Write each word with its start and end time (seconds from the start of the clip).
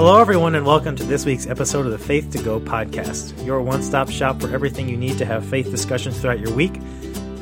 Hello, 0.00 0.18
everyone, 0.18 0.54
and 0.54 0.64
welcome 0.64 0.96
to 0.96 1.04
this 1.04 1.26
week's 1.26 1.46
episode 1.46 1.84
of 1.84 1.92
the 1.92 1.98
Faith 1.98 2.30
to 2.30 2.42
Go 2.42 2.58
podcast, 2.58 3.44
your 3.44 3.60
one 3.60 3.82
stop 3.82 4.08
shop 4.08 4.40
for 4.40 4.48
everything 4.48 4.88
you 4.88 4.96
need 4.96 5.18
to 5.18 5.26
have 5.26 5.44
faith 5.44 5.70
discussions 5.70 6.18
throughout 6.18 6.40
your 6.40 6.54
week, 6.54 6.80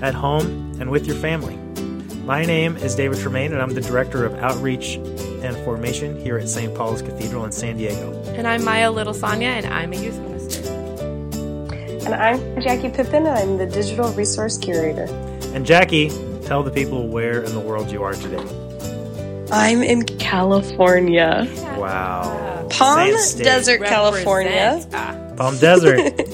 at 0.03 0.13
home, 0.13 0.77
and 0.81 0.91
with 0.91 1.07
your 1.07 1.15
family. 1.15 1.55
My 2.25 2.45
name 2.45 2.77
is 2.79 2.97
David 2.97 3.21
Tremaine, 3.21 3.53
and 3.53 3.63
I'm 3.63 3.75
the 3.75 3.81
Director 3.81 4.25
of 4.25 4.35
Outreach 4.41 4.97
and 4.97 5.57
Formation 5.59 6.21
here 6.21 6.37
at 6.37 6.49
St. 6.49 6.75
Paul's 6.75 7.01
Cathedral 7.01 7.45
in 7.45 7.53
San 7.53 7.77
Diego. 7.77 8.21
And 8.35 8.45
I'm 8.49 8.65
Maya 8.65 8.91
Little 8.91 9.15
Sonia, 9.15 9.51
and 9.51 9.67
I'm 9.67 9.93
a 9.93 9.97
youth 9.97 10.19
minister. 10.19 10.69
And 10.69 12.13
I'm 12.13 12.61
Jackie 12.61 12.91
Pippin, 12.91 13.25
and 13.25 13.29
I'm 13.29 13.57
the 13.57 13.67
Digital 13.67 14.13
Resource 14.15 14.59
Curator. 14.59 15.05
And 15.55 15.65
Jackie, 15.65 16.09
tell 16.43 16.65
the 16.65 16.73
people 16.73 17.07
where 17.07 17.45
in 17.45 17.55
the 17.55 17.61
world 17.61 17.93
you 17.93 18.03
are 18.03 18.15
today. 18.15 18.45
I'm 19.53 19.85
in 19.85 20.03
California. 20.05 21.47
Wow. 21.79 22.48
Palm 22.71 23.11
Desert, 23.39 23.85
California. 23.85 24.87
Ah, 24.93 25.33
Palm 25.37 25.59
Desert. 25.59 26.21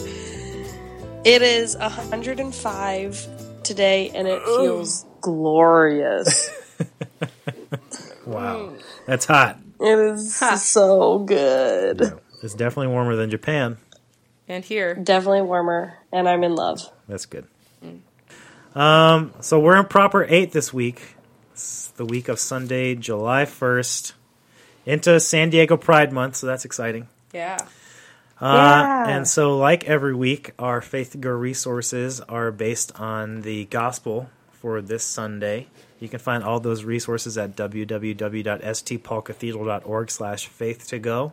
It 1.24 1.40
is 1.40 1.74
105 1.74 3.62
today, 3.62 4.10
and 4.10 4.28
it 4.28 4.42
feels 4.44 5.06
glorious. 5.22 6.50
wow. 8.26 8.74
That's 9.06 9.24
hot. 9.24 9.58
It 9.80 9.98
is 9.98 10.36
so 10.36 11.20
good. 11.20 12.20
It's 12.42 12.52
definitely 12.52 12.88
warmer 12.88 13.16
than 13.16 13.30
Japan. 13.30 13.78
and 14.48 14.62
here, 14.62 14.94
Definitely 14.96 15.40
warmer, 15.42 15.94
and 16.12 16.28
I'm 16.28 16.44
in 16.44 16.54
love. 16.54 16.82
That's 17.08 17.24
good. 17.24 17.46
Um, 18.74 19.32
so 19.40 19.60
we're 19.60 19.78
in 19.78 19.86
proper 19.86 20.26
eight 20.28 20.52
this 20.52 20.74
week. 20.74 21.16
It's 21.52 21.86
the 21.96 22.04
week 22.04 22.28
of 22.28 22.38
Sunday, 22.38 22.96
July 22.96 23.46
first, 23.46 24.12
into 24.86 25.18
San 25.20 25.50
Diego 25.50 25.76
Pride 25.76 26.12
Month. 26.12 26.36
So 26.36 26.46
that's 26.46 26.64
exciting. 26.64 27.08
yeah. 27.32 27.58
Uh, 28.40 28.46
Yeah. 28.46 29.08
And 29.08 29.28
so, 29.28 29.56
like 29.56 29.84
every 29.84 30.14
week, 30.14 30.52
our 30.58 30.80
Faith 30.80 31.16
Go 31.20 31.30
resources 31.30 32.20
are 32.20 32.50
based 32.50 32.98
on 33.00 33.42
the 33.42 33.66
gospel 33.66 34.28
for 34.50 34.82
this 34.82 35.04
Sunday. 35.04 35.68
You 36.00 36.08
can 36.08 36.18
find 36.18 36.42
all 36.42 36.58
those 36.58 36.82
resources 36.84 37.38
at 37.38 37.54
www.stpaulcathedral.org 37.56 40.10
slash 40.10 40.46
faith 40.48 40.88
to 40.88 40.98
go, 40.98 41.32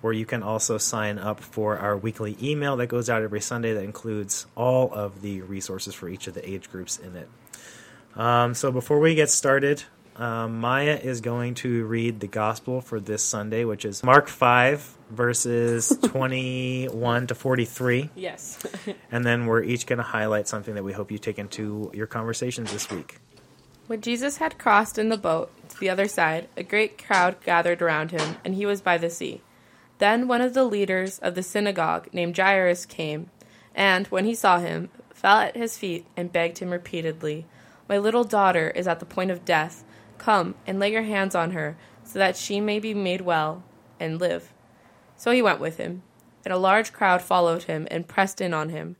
where 0.00 0.12
you 0.12 0.24
can 0.24 0.42
also 0.42 0.78
sign 0.78 1.18
up 1.18 1.40
for 1.40 1.76
our 1.78 1.96
weekly 1.96 2.36
email 2.40 2.76
that 2.76 2.86
goes 2.86 3.10
out 3.10 3.22
every 3.22 3.40
Sunday 3.40 3.74
that 3.74 3.82
includes 3.82 4.46
all 4.56 4.92
of 4.94 5.22
the 5.22 5.40
resources 5.42 5.94
for 5.94 6.08
each 6.08 6.26
of 6.28 6.34
the 6.34 6.48
age 6.48 6.70
groups 6.70 6.98
in 6.98 7.16
it. 7.16 7.28
Um, 8.14 8.54
so 8.54 8.70
before 8.72 8.98
we 9.00 9.14
get 9.14 9.28
started, 9.30 9.82
um, 10.16 10.60
Maya 10.60 10.98
is 11.02 11.20
going 11.20 11.54
to 11.56 11.84
read 11.86 12.20
the 12.20 12.26
gospel 12.26 12.80
for 12.80 13.00
this 13.00 13.22
Sunday, 13.22 13.64
which 13.64 13.84
is 13.84 14.02
Mark 14.02 14.28
5, 14.28 14.96
verses 15.10 15.96
21 16.02 17.26
to 17.28 17.34
43. 17.34 18.10
Yes. 18.14 18.58
And 19.10 19.24
then 19.24 19.46
we're 19.46 19.62
each 19.62 19.86
going 19.86 19.98
to 19.98 20.02
highlight 20.02 20.48
something 20.48 20.74
that 20.74 20.84
we 20.84 20.92
hope 20.92 21.10
you 21.10 21.18
take 21.18 21.38
into 21.38 21.90
your 21.94 22.06
conversations 22.06 22.72
this 22.72 22.90
week. 22.90 23.18
when 23.86 24.00
Jesus 24.00 24.38
had 24.38 24.58
crossed 24.58 24.98
in 24.98 25.08
the 25.10 25.16
boat 25.16 25.50
to 25.68 25.78
the 25.78 25.88
other 25.90 26.08
side, 26.08 26.48
a 26.56 26.62
great 26.62 27.02
crowd 27.02 27.36
gathered 27.44 27.80
around 27.82 28.10
him, 28.10 28.36
and 28.44 28.54
he 28.54 28.66
was 28.66 28.80
by 28.80 28.98
the 28.98 29.10
sea. 29.10 29.42
Then 29.98 30.28
one 30.28 30.40
of 30.40 30.54
the 30.54 30.64
leaders 30.64 31.18
of 31.20 31.34
the 31.34 31.42
synagogue, 31.42 32.08
named 32.12 32.36
Jairus, 32.36 32.84
came, 32.84 33.30
and, 33.74 34.06
when 34.08 34.24
he 34.24 34.34
saw 34.34 34.58
him, 34.58 34.90
fell 35.14 35.38
at 35.38 35.56
his 35.56 35.78
feet 35.78 36.06
and 36.16 36.32
begged 36.32 36.58
him 36.58 36.70
repeatedly, 36.70 37.46
My 37.88 37.98
little 37.98 38.24
daughter 38.24 38.70
is 38.70 38.86
at 38.88 39.00
the 39.00 39.06
point 39.06 39.30
of 39.30 39.44
death. 39.44 39.84
Come 40.18 40.54
and 40.66 40.78
lay 40.78 40.92
your 40.92 41.02
hands 41.02 41.34
on 41.34 41.52
her, 41.52 41.76
so 42.02 42.18
that 42.18 42.36
she 42.36 42.60
may 42.60 42.78
be 42.78 42.94
made 42.94 43.20
well 43.20 43.62
and 44.00 44.20
live. 44.20 44.52
So 45.16 45.30
he 45.30 45.42
went 45.42 45.60
with 45.60 45.76
him, 45.76 46.02
and 46.44 46.52
a 46.52 46.58
large 46.58 46.92
crowd 46.92 47.22
followed 47.22 47.64
him 47.64 47.86
and 47.90 48.08
pressed 48.08 48.40
in 48.40 48.52
on 48.54 48.68
him. 48.68 48.96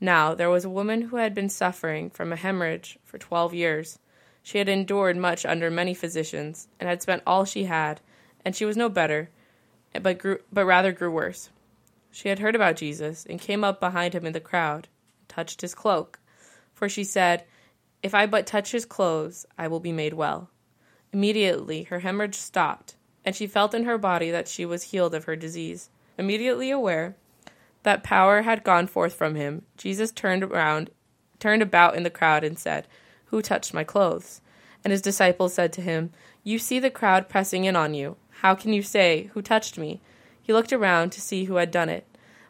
Now 0.00 0.34
there 0.34 0.50
was 0.50 0.64
a 0.64 0.70
woman 0.70 1.02
who 1.02 1.16
had 1.16 1.34
been 1.34 1.48
suffering 1.48 2.10
from 2.10 2.32
a 2.32 2.36
hemorrhage 2.36 2.98
for 3.04 3.18
twelve 3.18 3.52
years. 3.52 3.98
She 4.42 4.58
had 4.58 4.68
endured 4.68 5.16
much 5.16 5.44
under 5.44 5.70
many 5.70 5.92
physicians, 5.92 6.68
and 6.78 6.88
had 6.88 7.02
spent 7.02 7.22
all 7.26 7.44
she 7.44 7.64
had, 7.64 8.00
and 8.44 8.56
she 8.56 8.64
was 8.64 8.76
no 8.76 8.88
better, 8.88 9.28
but 10.00 10.18
grew, 10.18 10.38
but 10.50 10.64
rather 10.64 10.92
grew 10.92 11.10
worse. 11.10 11.50
She 12.10 12.28
had 12.28 12.38
heard 12.38 12.56
about 12.56 12.76
Jesus, 12.76 13.26
and 13.28 13.40
came 13.40 13.62
up 13.62 13.80
behind 13.80 14.14
him 14.14 14.24
in 14.24 14.32
the 14.32 14.40
crowd, 14.40 14.88
and 15.18 15.28
touched 15.28 15.60
his 15.60 15.74
cloak. 15.74 16.18
For 16.72 16.88
she 16.88 17.04
said, 17.04 17.44
If 18.02 18.14
I 18.14 18.26
but 18.26 18.46
touch 18.46 18.72
his 18.72 18.86
clothes, 18.86 19.44
I 19.58 19.68
will 19.68 19.80
be 19.80 19.92
made 19.92 20.14
well. 20.14 20.48
Immediately 21.12 21.84
her 21.84 22.00
hemorrhage 22.00 22.36
stopped, 22.36 22.94
and 23.24 23.34
she 23.34 23.46
felt 23.46 23.74
in 23.74 23.84
her 23.84 23.98
body 23.98 24.30
that 24.30 24.48
she 24.48 24.64
was 24.64 24.84
healed 24.84 25.14
of 25.14 25.24
her 25.24 25.36
disease. 25.36 25.90
Immediately 26.18 26.70
aware 26.70 27.16
that 27.82 28.02
power 28.02 28.42
had 28.42 28.64
gone 28.64 28.86
forth 28.86 29.14
from 29.14 29.34
him, 29.34 29.62
Jesus 29.76 30.12
turned 30.12 30.44
around, 30.44 30.90
turned 31.38 31.62
about 31.62 31.96
in 31.96 32.02
the 32.02 32.10
crowd, 32.10 32.44
and 32.44 32.58
said, 32.58 32.86
Who 33.26 33.42
touched 33.42 33.74
my 33.74 33.84
clothes? 33.84 34.40
And 34.84 34.92
his 34.92 35.02
disciples 35.02 35.54
said 35.54 35.72
to 35.74 35.82
him, 35.82 36.10
You 36.44 36.58
see 36.58 36.78
the 36.78 36.90
crowd 36.90 37.28
pressing 37.28 37.64
in 37.64 37.76
on 37.76 37.94
you. 37.94 38.16
How 38.40 38.54
can 38.54 38.72
you 38.72 38.82
say, 38.82 39.30
Who 39.34 39.42
touched 39.42 39.78
me? 39.78 40.00
He 40.42 40.52
looked 40.52 40.72
around 40.72 41.10
to 41.12 41.20
see 41.20 41.44
who 41.44 41.56
had 41.56 41.70
done 41.70 41.88
it. 41.88 42.06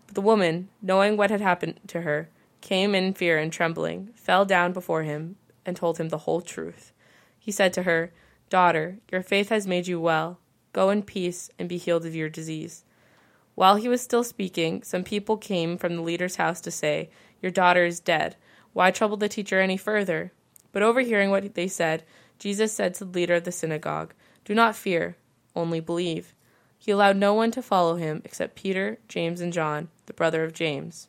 But 0.07 0.15
the 0.15 0.21
woman, 0.21 0.69
knowing 0.83 1.17
what 1.17 1.31
had 1.31 1.41
happened 1.41 1.81
to 1.89 2.03
her, 2.03 2.29
came 2.61 2.95
in 2.95 3.15
fear 3.15 3.39
and 3.39 3.53
trembling, 3.53 4.11
fell 4.15 4.45
down 4.45 4.73
before 4.73 5.03
him, 5.03 5.37
and 5.65 5.77
told 5.77 5.99
him 5.99 6.09
the 6.09 6.19
whole 6.19 6.41
truth. 6.41 6.93
He 7.39 7.53
said 7.53 7.73
to 7.75 7.85
her, 7.85 8.13
Daughter, 8.51 8.99
your 9.13 9.23
faith 9.23 9.49
has 9.51 9.65
made 9.65 9.87
you 9.87 10.01
well. 10.01 10.41
Go 10.73 10.91
in 10.91 11.05
peace 11.05 11.51
and 11.57 11.69
be 11.69 11.79
healed 11.79 12.05
of 12.05 12.17
your 12.17 12.29
disease. 12.29 12.85
While 13.55 13.77
he 13.77 13.89
was 13.89 14.01
still 14.01 14.25
speaking, 14.25 14.83
some 14.83 15.05
people 15.05 15.37
came 15.37 15.79
from 15.79 15.95
the 15.95 16.03
leader's 16.03 16.35
house 16.35 16.61
to 16.63 16.71
say, 16.73 17.11
Your 17.41 17.53
daughter 17.53 17.85
is 17.85 18.01
dead. 18.01 18.35
Why 18.73 18.91
trouble 18.91 19.17
the 19.17 19.29
teacher 19.29 19.61
any 19.61 19.77
further? 19.77 20.33
But 20.73 20.83
overhearing 20.83 21.31
what 21.31 21.55
they 21.55 21.69
said, 21.69 22.03
Jesus 22.41 22.73
said 22.73 22.95
to 22.95 23.05
the 23.05 23.13
leader 23.13 23.37
of 23.37 23.45
the 23.45 23.53
synagogue, 23.53 24.15
Do 24.45 24.53
not 24.53 24.75
fear, 24.75 25.17
only 25.55 25.79
believe. 25.79 26.35
He 26.77 26.91
allowed 26.91 27.19
no 27.19 27.35
one 27.35 27.53
to 27.53 27.63
follow 27.63 27.97
him 27.97 28.21
except 28.25 28.57
Peter, 28.57 28.99
James, 29.07 29.41
and 29.41 29.53
John, 29.53 29.91
the 30.07 30.13
brother 30.13 30.43
of 30.43 30.55
James. 30.55 31.07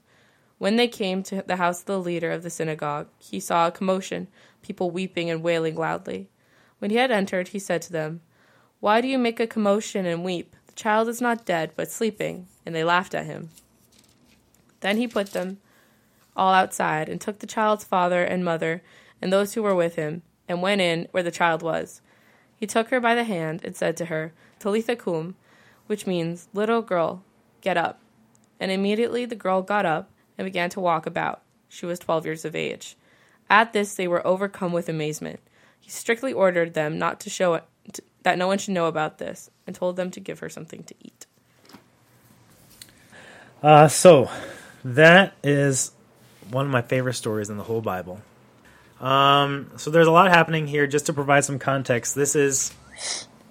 When 0.59 0.75
they 0.75 0.87
came 0.87 1.23
to 1.23 1.41
the 1.41 1.55
house 1.55 1.79
of 1.79 1.85
the 1.87 1.99
leader 1.99 2.31
of 2.31 2.43
the 2.43 2.51
synagogue, 2.51 3.07
he 3.17 3.39
saw 3.39 3.65
a 3.65 3.71
commotion, 3.71 4.27
people 4.61 4.91
weeping 4.91 5.29
and 5.31 5.41
wailing 5.41 5.75
loudly. 5.75 6.29
When 6.81 6.89
he 6.89 6.97
had 6.97 7.11
entered, 7.11 7.49
he 7.49 7.59
said 7.59 7.83
to 7.83 7.91
them, 7.91 8.21
Why 8.79 9.01
do 9.01 9.07
you 9.07 9.19
make 9.19 9.39
a 9.39 9.45
commotion 9.45 10.07
and 10.07 10.23
weep? 10.23 10.55
The 10.65 10.73
child 10.73 11.09
is 11.09 11.21
not 11.21 11.45
dead, 11.45 11.73
but 11.75 11.91
sleeping. 11.91 12.47
And 12.65 12.73
they 12.73 12.83
laughed 12.83 13.13
at 13.13 13.27
him. 13.27 13.49
Then 14.79 14.97
he 14.97 15.07
put 15.07 15.27
them 15.27 15.59
all 16.35 16.55
outside, 16.55 17.07
and 17.07 17.21
took 17.21 17.37
the 17.37 17.45
child's 17.45 17.83
father 17.83 18.23
and 18.23 18.43
mother, 18.43 18.81
and 19.21 19.31
those 19.31 19.53
who 19.53 19.61
were 19.61 19.75
with 19.75 19.93
him, 19.93 20.23
and 20.47 20.63
went 20.63 20.81
in 20.81 21.07
where 21.11 21.21
the 21.21 21.29
child 21.29 21.61
was. 21.61 22.01
He 22.55 22.65
took 22.65 22.89
her 22.89 22.99
by 22.99 23.13
the 23.13 23.25
hand, 23.25 23.61
and 23.63 23.75
said 23.75 23.95
to 23.97 24.05
her, 24.05 24.33
Talitha 24.57 24.95
cum, 24.95 25.35
which 25.85 26.07
means, 26.07 26.47
Little 26.51 26.81
girl, 26.81 27.23
get 27.61 27.77
up. 27.77 27.99
And 28.59 28.71
immediately 28.71 29.25
the 29.25 29.35
girl 29.35 29.61
got 29.61 29.85
up 29.85 30.09
and 30.35 30.45
began 30.45 30.71
to 30.71 30.79
walk 30.79 31.05
about. 31.05 31.43
She 31.69 31.85
was 31.85 31.99
twelve 31.99 32.25
years 32.25 32.43
of 32.43 32.55
age. 32.55 32.97
At 33.51 33.71
this 33.71 33.93
they 33.93 34.07
were 34.07 34.25
overcome 34.25 34.73
with 34.73 34.89
amazement. 34.89 35.41
He 35.81 35.89
strictly 35.89 36.31
ordered 36.31 36.73
them 36.73 36.97
not 36.97 37.19
to 37.21 37.29
show 37.29 37.55
it, 37.55 37.65
to, 37.93 38.01
that 38.23 38.37
no 38.37 38.47
one 38.47 38.57
should 38.57 38.73
know 38.73 38.85
about 38.85 39.17
this, 39.17 39.49
and 39.67 39.75
told 39.75 39.97
them 39.97 40.09
to 40.11 40.21
give 40.21 40.39
her 40.39 40.47
something 40.47 40.83
to 40.83 40.95
eat. 41.01 41.25
Uh, 43.61 43.89
so, 43.89 44.29
that 44.83 45.33
is 45.43 45.91
one 46.49 46.65
of 46.65 46.71
my 46.71 46.81
favorite 46.81 47.13
stories 47.13 47.49
in 47.49 47.57
the 47.57 47.63
whole 47.63 47.81
Bible. 47.81 48.21
Um, 48.99 49.71
so 49.77 49.89
there's 49.89 50.07
a 50.07 50.11
lot 50.11 50.29
happening 50.29 50.67
here. 50.67 50.87
Just 50.87 51.07
to 51.07 51.13
provide 51.13 51.43
some 51.43 51.59
context, 51.59 52.15
this 52.15 52.35
is 52.35 52.73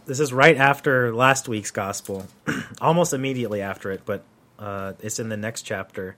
this 0.06 0.20
is 0.20 0.32
right 0.32 0.56
after 0.56 1.14
last 1.14 1.48
week's 1.48 1.70
gospel, 1.70 2.26
almost 2.80 3.12
immediately 3.12 3.60
after 3.60 3.90
it, 3.90 4.02
but 4.04 4.24
uh, 4.58 4.92
it's 5.00 5.18
in 5.18 5.28
the 5.28 5.36
next 5.36 5.62
chapter. 5.62 6.16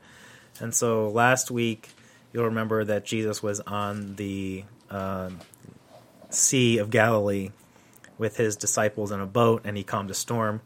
And 0.60 0.75
so 0.75 1.08
last 1.08 1.50
week, 1.50 1.88
you'll 2.32 2.46
remember 2.46 2.84
that 2.84 3.04
Jesus 3.04 3.42
was 3.42 3.60
on 3.60 4.16
the 4.16 4.64
uh, 4.90 5.31
Sea 6.34 6.79
of 6.79 6.90
Galilee 6.90 7.50
with 8.19 8.37
his 8.37 8.56
disciples 8.56 9.11
in 9.11 9.20
a 9.20 9.26
boat, 9.26 9.62
and 9.64 9.76
he 9.76 9.82
calmed 9.82 10.11
a 10.11 10.14
storm. 10.14 10.61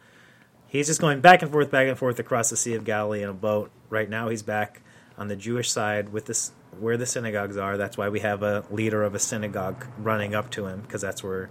He's 0.66 0.86
just 0.86 1.00
going 1.00 1.20
back 1.20 1.42
and 1.42 1.50
forth, 1.50 1.70
back 1.70 1.88
and 1.88 1.98
forth 1.98 2.18
across 2.18 2.50
the 2.50 2.56
Sea 2.56 2.74
of 2.74 2.84
Galilee 2.84 3.22
in 3.22 3.28
a 3.28 3.34
boat. 3.34 3.70
Right 3.88 4.10
now, 4.10 4.28
he's 4.28 4.42
back 4.42 4.82
on 5.16 5.28
the 5.28 5.36
Jewish 5.36 5.70
side 5.70 6.10
with 6.10 6.26
this 6.26 6.52
where 6.78 6.96
the 6.96 7.06
synagogues 7.06 7.56
are. 7.56 7.76
That's 7.76 7.96
why 7.96 8.08
we 8.08 8.20
have 8.20 8.42
a 8.42 8.64
leader 8.70 9.02
of 9.02 9.14
a 9.14 9.18
synagogue 9.18 9.86
running 9.98 10.34
up 10.34 10.50
to 10.52 10.66
him 10.66 10.82
because 10.82 11.00
that's 11.00 11.22
where 11.22 11.50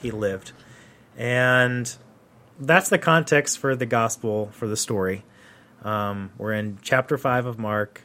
he 0.00 0.10
lived. 0.10 0.52
And 1.16 1.92
that's 2.58 2.88
the 2.88 2.98
context 2.98 3.58
for 3.58 3.74
the 3.74 3.86
gospel 3.86 4.50
for 4.52 4.68
the 4.68 4.76
story. 4.76 5.24
Um, 5.82 6.30
we're 6.38 6.52
in 6.52 6.78
chapter 6.82 7.16
5 7.18 7.46
of 7.46 7.58
Mark, 7.58 8.02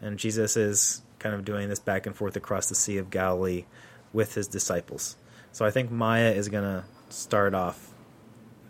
and 0.00 0.18
Jesus 0.18 0.56
is 0.56 1.02
kind 1.18 1.34
of 1.34 1.44
doing 1.44 1.68
this 1.68 1.80
back 1.80 2.06
and 2.06 2.14
forth 2.14 2.36
across 2.36 2.68
the 2.68 2.74
Sea 2.74 2.98
of 2.98 3.10
Galilee 3.10 3.64
with 4.12 4.34
his 4.34 4.48
disciples. 4.48 5.16
So 5.52 5.64
I 5.64 5.70
think 5.70 5.90
Maya 5.90 6.32
is 6.32 6.48
going 6.48 6.64
to 6.64 6.84
start 7.08 7.54
off 7.54 7.92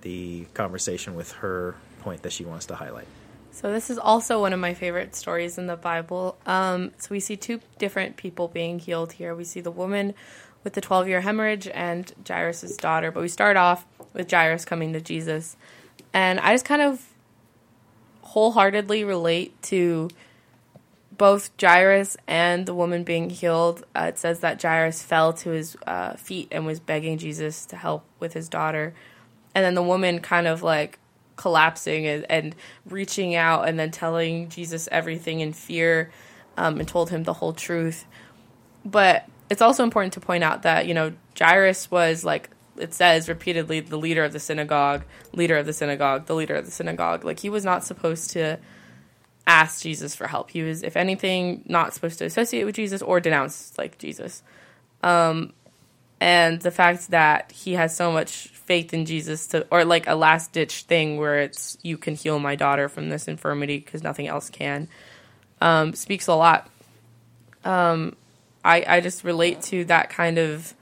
the 0.03 0.45
conversation 0.55 1.15
with 1.15 1.33
her 1.33 1.75
point 2.01 2.23
that 2.23 2.33
she 2.33 2.45
wants 2.45 2.67
to 2.67 2.77
highlight. 2.77 3.09
So 3.51 3.73
this 3.73 3.89
is 3.89 3.99
also 3.99 4.41
one 4.41 4.53
of 4.53 4.61
my 4.61 4.75
favorite 4.75 5.15
stories 5.15 5.57
in 5.57 5.67
the 5.67 5.77
Bible. 5.77 6.37
Um, 6.45 6.93
so 6.99 7.09
we 7.11 7.21
see 7.21 7.37
two 7.37 7.61
different 7.79 8.17
people 8.17 8.49
being 8.49 8.79
healed 8.79 9.13
here. 9.13 9.35
We 9.35 9.45
see 9.45 9.61
the 9.61 9.71
woman 9.71 10.15
with 10.63 10.75
the 10.75 10.81
12 10.81 11.09
year 11.09 11.23
hemorrhage 11.23 11.67
and 11.69 12.13
Jairus' 12.29 12.77
daughter. 12.77 13.11
But 13.11 13.23
we 13.23 13.29
start 13.29 13.57
off 13.57 13.87
with 14.13 14.31
Jairus 14.31 14.65
coming 14.65 14.93
to 14.93 15.01
Jesus. 15.01 15.57
And 16.13 16.39
I 16.41 16.53
just 16.53 16.65
kind 16.65 16.83
of 16.83 17.03
wholeheartedly 18.21 19.05
relate 19.05 19.61
to 19.63 20.11
both 21.17 21.51
Jairus 21.61 22.17
and 22.27 22.67
the 22.67 22.75
woman 22.75 23.05
being 23.05 23.31
healed. 23.31 23.85
Uh, 23.95 24.07
it 24.09 24.19
says 24.19 24.41
that 24.41 24.61
Jairus 24.61 25.03
fell 25.03 25.33
to 25.35 25.51
his 25.51 25.77
uh, 25.87 26.15
feet 26.15 26.49
and 26.51 26.67
was 26.67 26.81
begging 26.81 27.19
Jesus 27.19 27.67
to 27.67 27.77
help 27.77 28.05
with 28.21 28.33
his 28.33 28.49
daughter. 28.49 28.95
And 29.55 29.65
then 29.65 29.75
the 29.75 29.83
woman 29.83 30.21
kind 30.21 30.47
of 30.47 30.63
like 30.63 30.99
collapsing 31.37 32.07
and, 32.07 32.27
and 32.31 32.57
reaching 32.89 33.35
out 33.35 33.69
and 33.69 33.79
then 33.79 33.91
telling 33.91 34.49
Jesus 34.49 34.89
everything 34.91 35.41
in 35.41 35.53
fear 35.53 36.11
um, 36.57 36.79
and 36.79 36.89
told 36.89 37.11
him 37.11 37.25
the 37.25 37.35
whole 37.35 37.53
truth. 37.53 38.05
But 38.85 39.29
it's 39.51 39.63
also 39.63 39.85
important 39.85 40.15
to 40.15 40.21
point 40.21 40.45
out 40.45 40.63
that, 40.63 40.87
you 40.87 40.95
know, 40.95 41.13
Jairus 41.39 41.91
was 41.91 42.25
like 42.25 42.51
it 42.79 42.93
says 42.93 43.29
repeatedly 43.29 43.81
the 43.81 43.97
leader 43.97 44.25
of 44.25 44.33
the 44.33 44.41
synagogue, 44.41 45.05
leader 45.33 45.57
of 45.57 45.67
the 45.67 45.73
synagogue, 45.73 46.27
the 46.27 46.35
leader 46.35 46.55
of 46.55 46.67
the 46.67 46.71
synagogue. 46.71 47.25
Like 47.25 47.41
he 47.41 47.49
was 47.49 47.65
not 47.65 47.85
supposed 47.85 48.31
to 48.31 48.59
ask 49.47 49.83
Jesus 49.83 50.15
for 50.15 50.27
help. 50.27 50.51
He 50.51 50.63
was, 50.63 50.83
if 50.83 50.97
anything, 50.97 51.63
not 51.67 51.95
supposed 51.95 52.19
to 52.19 52.25
associate 52.25 52.65
with 52.65 52.75
Jesus 52.75 53.03
or 53.03 53.21
denounce 53.21 53.77
like 53.79 53.99
Jesus. 53.99 54.43
Um, 55.03 55.53
and 56.21 56.61
the 56.61 56.71
fact 56.71 57.11
that 57.11 57.53
he 57.53 57.75
has 57.75 57.95
so 57.95 58.11
much 58.11 58.49
faith 58.49 58.93
in 58.93 59.05
Jesus 59.05 59.47
to, 59.49 59.67
or 59.71 59.85
like 59.85 60.09
a 60.09 60.15
last 60.15 60.53
ditch 60.53 60.83
thing 60.83 61.19
where 61.19 61.41
it's 61.41 61.79
you 61.83 61.97
can 61.97 62.15
heal 62.15 62.39
my 62.39 62.57
daughter 62.57 62.89
from 62.89 63.11
this 63.11 63.29
infirmity 63.29 63.79
because 63.79 64.03
nothing 64.03 64.27
else 64.27 64.51
can, 64.51 64.89
um, 65.61 65.95
speaks 65.95 66.27
a 66.27 66.35
lot. 66.35 66.69
Um, 67.65 68.17
I 68.65 68.85
I 68.87 69.01
just 69.01 69.25
relate 69.25 69.63
to 69.63 69.85
that 69.87 70.11
kind 70.11 70.39
of 70.39 70.75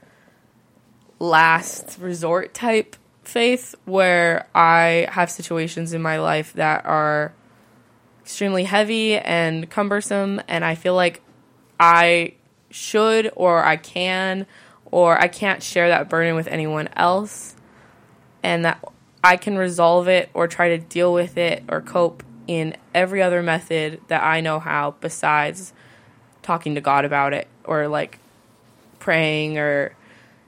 last 1.19 1.97
resort 1.99 2.53
type 2.53 2.95
faith 3.23 3.75
where 3.85 4.47
I 4.53 5.07
have 5.11 5.29
situations 5.29 5.93
in 5.93 6.01
my 6.01 6.19
life 6.19 6.53
that 6.53 6.85
are 6.85 7.33
extremely 8.25 8.63
heavy 8.63 9.19
and 9.19 9.69
cumbersome, 9.69 10.41
and 10.47 10.65
I 10.65 10.73
feel 10.73 10.95
like 10.95 11.21
I 11.79 12.33
should 12.71 13.31
or 13.35 13.63
I 13.63 13.77
can 13.77 14.47
or 14.85 15.21
I 15.21 15.27
can't 15.27 15.61
share 15.61 15.89
that 15.89 16.09
burden 16.09 16.33
with 16.33 16.47
anyone 16.47 16.89
else, 16.95 17.55
and 18.41 18.65
that 18.65 18.83
I 19.23 19.37
can 19.37 19.59
resolve 19.59 20.07
it 20.07 20.31
or 20.33 20.47
try 20.47 20.69
to 20.69 20.79
deal 20.79 21.13
with 21.13 21.37
it 21.37 21.63
or 21.69 21.81
cope 21.81 22.23
in 22.47 22.75
every 22.95 23.21
other 23.21 23.43
method 23.43 24.01
that 24.07 24.23
I 24.23 24.41
know 24.41 24.59
how 24.59 24.95
besides 25.01 25.71
talking 26.41 26.73
to 26.73 26.81
God 26.81 27.05
about 27.05 27.31
it 27.31 27.47
or 27.63 27.87
like 27.87 28.17
praying 28.97 29.59
or 29.59 29.95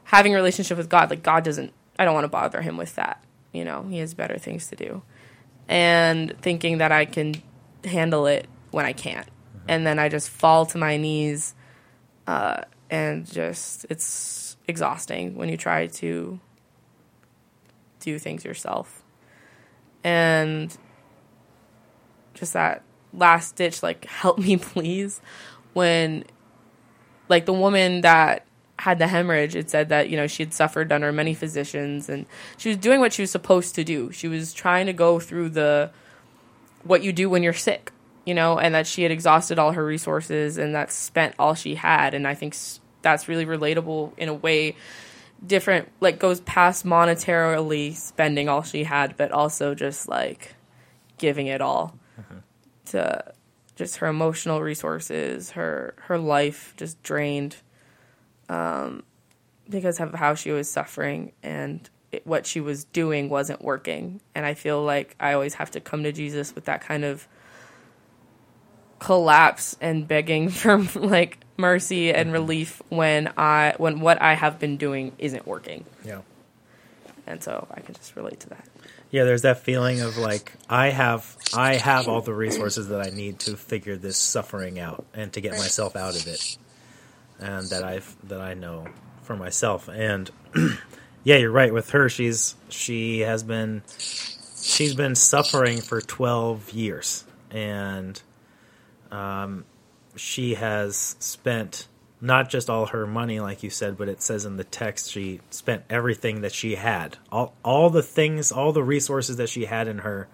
having 0.05 0.33
a 0.33 0.35
relationship 0.35 0.79
with 0.79 0.89
God, 0.89 1.11
like 1.11 1.21
God 1.21 1.43
doesn't, 1.43 1.73
I 1.99 2.05
don't 2.05 2.15
want 2.15 2.23
to 2.23 2.29
bother 2.29 2.61
him 2.61 2.75
with 2.75 2.95
that. 2.95 3.23
You 3.51 3.65
know, 3.65 3.83
he 3.87 3.99
has 3.99 4.15
better 4.15 4.39
things 4.39 4.65
to 4.69 4.75
do. 4.75 5.03
And 5.67 6.35
thinking 6.41 6.79
that 6.79 6.91
I 6.91 7.05
can 7.05 7.43
handle 7.83 8.27
it 8.27 8.47
when 8.71 8.85
I 8.85 8.93
can't. 8.93 9.27
Mm-hmm. 9.27 9.65
And 9.69 9.87
then 9.87 9.99
I 9.99 10.09
just 10.09 10.29
fall 10.29 10.65
to 10.67 10.77
my 10.77 10.97
knees 10.97 11.55
uh, 12.25 12.61
and 12.89 13.25
just, 13.25 13.85
it's 13.89 14.57
exhausting 14.67 15.35
when 15.35 15.49
you 15.49 15.57
try 15.57 15.87
to 15.87 16.39
do 17.99 18.19
things 18.19 18.45
yourself. 18.45 19.03
And 20.03 20.75
just 22.33 22.53
that 22.53 22.83
last 23.13 23.55
ditch, 23.55 23.81
like, 23.83 24.05
help 24.05 24.37
me 24.37 24.57
please, 24.57 25.21
when, 25.73 26.23
like, 27.29 27.45
the 27.45 27.53
woman 27.53 28.01
that 28.01 28.45
had 28.79 28.99
the 28.99 29.07
hemorrhage, 29.07 29.55
it 29.55 29.69
said 29.69 29.89
that, 29.89 30.09
you 30.09 30.17
know, 30.17 30.27
she 30.27 30.43
had 30.43 30.53
suffered 30.53 30.91
under 30.91 31.11
many 31.11 31.33
physicians 31.33 32.09
and 32.09 32.25
she 32.57 32.69
was 32.69 32.77
doing 32.77 32.99
what 32.99 33.11
she 33.11 33.23
was 33.23 33.31
supposed 33.31 33.73
to 33.75 33.83
do. 33.83 34.11
She 34.11 34.27
was 34.27 34.53
trying 34.53 34.85
to 34.85 34.93
go 34.93 35.19
through 35.19 35.49
the 35.49 35.91
what 36.87 37.03
you 37.03 37.13
do 37.13 37.29
when 37.29 37.43
you're 37.43 37.53
sick, 37.53 37.91
you 38.25 38.33
know, 38.33 38.57
and 38.57 38.75
that 38.75 38.87
she 38.87 39.03
had 39.03 39.11
exhausted 39.11 39.59
all 39.59 39.71
her 39.71 39.85
resources 39.85 40.57
and 40.57 40.75
that 40.75 40.91
spent 40.91 41.35
all 41.37 41.53
she 41.53 41.75
had. 41.75 42.13
And 42.13 42.27
I 42.27 42.33
think 42.33 42.55
that's 43.01 43.27
really 43.27 43.45
relatable 43.45 44.17
in 44.17 44.29
a 44.29 44.33
way 44.33 44.75
different, 45.45 45.89
like 45.99 46.19
goes 46.19 46.41
past 46.41 46.85
monetarily 46.85 47.95
spending 47.95 48.49
all 48.49 48.63
she 48.63 48.83
had, 48.83 49.17
but 49.17 49.31
also 49.31 49.75
just 49.75 50.07
like 50.07 50.55
giving 51.17 51.47
it 51.47 51.61
all 51.61 51.97
uh-huh. 52.17 52.35
to 52.85 53.33
just 53.75 53.97
her 53.97 54.07
emotional 54.07 54.61
resources, 54.61 55.51
her 55.51 55.93
her 55.97 56.17
life 56.17 56.73
just 56.77 57.01
drained 57.03 57.55
um, 58.49 59.03
because 59.69 59.99
of 59.99 60.13
how 60.15 60.33
she 60.33 60.51
was 60.51 60.69
suffering 60.69 61.31
and 61.43 61.89
what 62.23 62.45
she 62.45 62.59
was 62.59 62.85
doing 62.85 63.29
wasn't 63.29 63.61
working. 63.61 64.21
And 64.33 64.45
I 64.45 64.53
feel 64.53 64.81
like 64.83 65.15
I 65.19 65.33
always 65.33 65.55
have 65.55 65.71
to 65.71 65.79
come 65.79 66.03
to 66.03 66.11
Jesus 66.11 66.55
with 66.55 66.65
that 66.65 66.81
kind 66.81 67.03
of 67.03 67.27
collapse 68.99 69.77
and 69.81 70.07
begging 70.07 70.49
for 70.49 70.77
like 70.95 71.39
mercy 71.57 72.13
and 72.13 72.27
mm-hmm. 72.27 72.33
relief 72.33 72.81
when 72.89 73.31
I 73.37 73.73
when 73.77 73.99
what 73.99 74.21
I 74.21 74.33
have 74.33 74.59
been 74.59 74.77
doing 74.77 75.13
isn't 75.17 75.45
working. 75.45 75.85
Yeah. 76.05 76.21
And 77.25 77.43
so 77.43 77.67
I 77.71 77.81
can 77.81 77.93
just 77.93 78.15
relate 78.15 78.39
to 78.41 78.49
that. 78.49 78.65
Yeah, 79.11 79.23
there's 79.23 79.41
that 79.41 79.59
feeling 79.59 80.01
of 80.01 80.17
like 80.17 80.53
I 80.69 80.89
have 80.89 81.37
I 81.53 81.75
have 81.75 82.07
all 82.07 82.21
the 82.21 82.33
resources 82.33 82.89
that 82.89 83.01
I 83.01 83.09
need 83.09 83.39
to 83.39 83.57
figure 83.57 83.97
this 83.97 84.17
suffering 84.17 84.79
out 84.79 85.05
and 85.13 85.31
to 85.33 85.41
get 85.41 85.53
myself 85.53 85.95
out 85.95 86.15
of 86.15 86.27
it 86.27 86.57
and 87.39 87.69
that 87.69 87.83
I've 87.83 88.15
that 88.27 88.41
I 88.41 88.53
know 88.53 88.87
for 89.23 89.35
myself. 89.35 89.89
And 89.89 90.29
yeah, 91.27 91.35
you're 91.35 91.51
right. 91.51 91.73
With 91.73 91.89
her, 91.89 92.07
she's 92.07 92.55
she 92.69 93.19
has 93.19 93.43
been 93.43 93.81
she's 93.97 94.95
been 94.95 95.13
suffering 95.13 95.81
for 95.81 95.99
12 95.99 96.71
years, 96.71 97.25
and 97.51 98.21
um, 99.11 99.65
she 100.15 100.53
has 100.53 101.17
spent 101.19 101.89
not 102.21 102.49
just 102.49 102.69
all 102.69 102.85
her 102.85 103.05
money, 103.05 103.41
like 103.41 103.61
you 103.61 103.69
said, 103.69 103.97
but 103.97 104.07
it 104.07 104.21
says 104.21 104.45
in 104.45 104.55
the 104.55 104.63
text 104.63 105.11
she 105.11 105.41
spent 105.49 105.83
everything 105.89 106.39
that 106.43 106.53
she 106.53 106.75
had. 106.75 107.17
All 107.29 107.53
all 107.61 107.89
the 107.89 108.01
things, 108.01 108.49
all 108.49 108.71
the 108.71 108.81
resources 108.81 109.35
that 109.35 109.49
she 109.49 109.65
had 109.65 109.89
in 109.89 109.97
her 109.97 110.29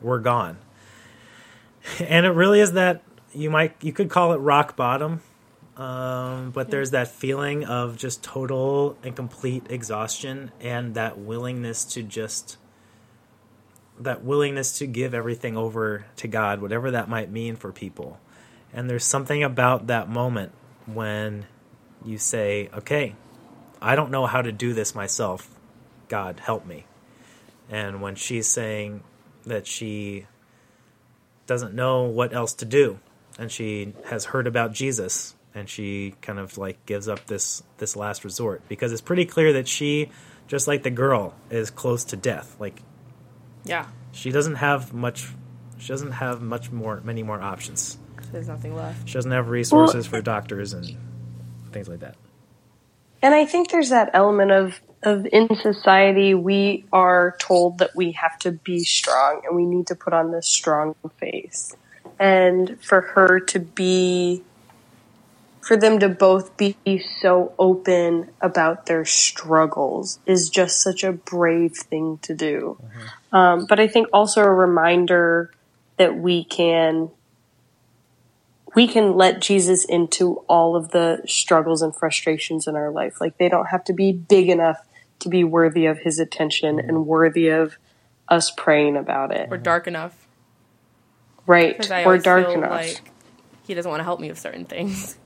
were 0.00 0.20
gone. 0.20 0.58
And 1.98 2.24
it 2.24 2.30
really 2.30 2.60
is 2.60 2.74
that 2.74 3.02
you 3.34 3.50
might 3.50 3.74
you 3.82 3.92
could 3.92 4.08
call 4.08 4.32
it 4.32 4.36
rock 4.36 4.76
bottom 4.76 5.20
um, 5.78 6.50
but 6.50 6.70
there's 6.70 6.90
that 6.90 7.06
feeling 7.06 7.64
of 7.64 7.96
just 7.96 8.24
total 8.24 8.98
and 9.04 9.14
complete 9.14 9.62
exhaustion 9.70 10.50
and 10.60 10.94
that 10.94 11.18
willingness 11.18 11.84
to 11.84 12.02
just 12.02 12.56
that 14.00 14.24
willingness 14.24 14.78
to 14.78 14.86
give 14.86 15.14
everything 15.14 15.56
over 15.56 16.06
to 16.16 16.28
God, 16.28 16.60
whatever 16.60 16.90
that 16.90 17.08
might 17.08 17.30
mean 17.30 17.56
for 17.56 17.72
people. 17.72 18.20
And 18.72 18.90
there's 18.90 19.04
something 19.04 19.42
about 19.42 19.86
that 19.86 20.08
moment 20.08 20.52
when 20.86 21.46
you 22.04 22.18
say, 22.18 22.70
okay, 22.74 23.14
I 23.80 23.96
don't 23.96 24.10
know 24.10 24.26
how 24.26 24.42
to 24.42 24.52
do 24.52 24.72
this 24.72 24.94
myself. 24.94 25.48
God, 26.08 26.40
help 26.40 26.66
me. 26.66 26.86
And 27.68 28.00
when 28.00 28.14
she's 28.14 28.46
saying 28.46 29.02
that 29.44 29.66
she 29.66 30.26
doesn't 31.46 31.74
know 31.74 32.04
what 32.04 32.32
else 32.32 32.52
to 32.54 32.64
do, 32.64 32.98
and 33.38 33.50
she 33.50 33.94
has 34.06 34.26
heard 34.26 34.46
about 34.46 34.72
Jesus 34.72 35.34
and 35.58 35.68
she 35.68 36.14
kind 36.22 36.38
of 36.38 36.56
like 36.56 36.84
gives 36.86 37.08
up 37.08 37.26
this 37.26 37.62
this 37.78 37.96
last 37.96 38.24
resort 38.24 38.62
because 38.68 38.92
it's 38.92 39.00
pretty 39.00 39.24
clear 39.24 39.52
that 39.52 39.68
she 39.68 40.08
just 40.46 40.66
like 40.66 40.82
the 40.82 40.90
girl 40.90 41.34
is 41.50 41.70
close 41.70 42.04
to 42.04 42.16
death 42.16 42.56
like 42.58 42.80
yeah. 43.64 43.86
she 44.12 44.30
doesn't 44.30 44.56
have 44.56 44.94
much 44.94 45.28
she 45.78 45.88
doesn't 45.88 46.12
have 46.12 46.42
much 46.42 46.70
more 46.70 47.00
many 47.04 47.22
more 47.22 47.40
options. 47.40 47.98
There's 48.32 48.48
nothing 48.48 48.74
left. 48.74 49.08
She 49.08 49.14
doesn't 49.14 49.30
have 49.30 49.48
resources 49.48 50.10
well, 50.10 50.20
for 50.20 50.24
doctors 50.24 50.74
and 50.74 50.96
things 51.72 51.88
like 51.88 52.00
that. 52.00 52.16
And 53.22 53.34
i 53.34 53.44
think 53.44 53.70
there's 53.70 53.90
that 53.90 54.10
element 54.14 54.50
of 54.50 54.80
of 55.02 55.26
in 55.32 55.48
society 55.56 56.34
we 56.34 56.84
are 56.92 57.36
told 57.38 57.78
that 57.78 57.94
we 57.94 58.12
have 58.12 58.36
to 58.40 58.50
be 58.50 58.80
strong 58.80 59.42
and 59.46 59.54
we 59.54 59.64
need 59.64 59.86
to 59.86 59.94
put 59.94 60.12
on 60.12 60.32
this 60.32 60.46
strong 60.46 60.94
face. 61.18 61.76
And 62.18 62.82
for 62.82 63.00
her 63.00 63.38
to 63.38 63.60
be 63.60 64.42
for 65.68 65.76
them 65.76 65.98
to 65.98 66.08
both 66.08 66.56
be 66.56 66.98
so 67.20 67.52
open 67.58 68.30
about 68.40 68.86
their 68.86 69.04
struggles 69.04 70.18
is 70.24 70.48
just 70.48 70.80
such 70.80 71.04
a 71.04 71.12
brave 71.12 71.76
thing 71.76 72.18
to 72.22 72.34
do. 72.34 72.78
Mm-hmm. 72.82 73.36
Um, 73.36 73.66
but 73.66 73.78
I 73.78 73.86
think 73.86 74.08
also 74.10 74.40
a 74.40 74.50
reminder 74.50 75.52
that 75.98 76.16
we 76.16 76.42
can 76.42 77.10
we 78.74 78.88
can 78.88 79.14
let 79.14 79.42
Jesus 79.42 79.84
into 79.84 80.36
all 80.48 80.74
of 80.74 80.92
the 80.92 81.20
struggles 81.26 81.82
and 81.82 81.94
frustrations 81.94 82.66
in 82.66 82.74
our 82.74 82.90
life. 82.90 83.20
Like 83.20 83.36
they 83.36 83.50
don't 83.50 83.66
have 83.66 83.84
to 83.84 83.92
be 83.92 84.10
big 84.10 84.48
enough 84.48 84.78
to 85.18 85.28
be 85.28 85.44
worthy 85.44 85.84
of 85.84 85.98
his 85.98 86.18
attention 86.18 86.78
and 86.78 87.06
worthy 87.06 87.48
of 87.48 87.76
us 88.26 88.50
praying 88.50 88.96
about 88.96 89.34
it. 89.34 89.48
Or 89.50 89.58
dark 89.58 89.86
enough. 89.86 90.26
Right. 91.46 91.76
Because 91.76 91.90
I 91.90 92.04
Or 92.04 92.16
dark 92.16 92.46
feel 92.46 92.54
enough. 92.54 92.70
like 92.70 93.02
he 93.66 93.74
doesn't 93.74 93.90
want 93.90 94.00
to 94.00 94.04
help 94.04 94.18
me 94.18 94.30
with 94.30 94.38
certain 94.38 94.64
things. 94.64 95.18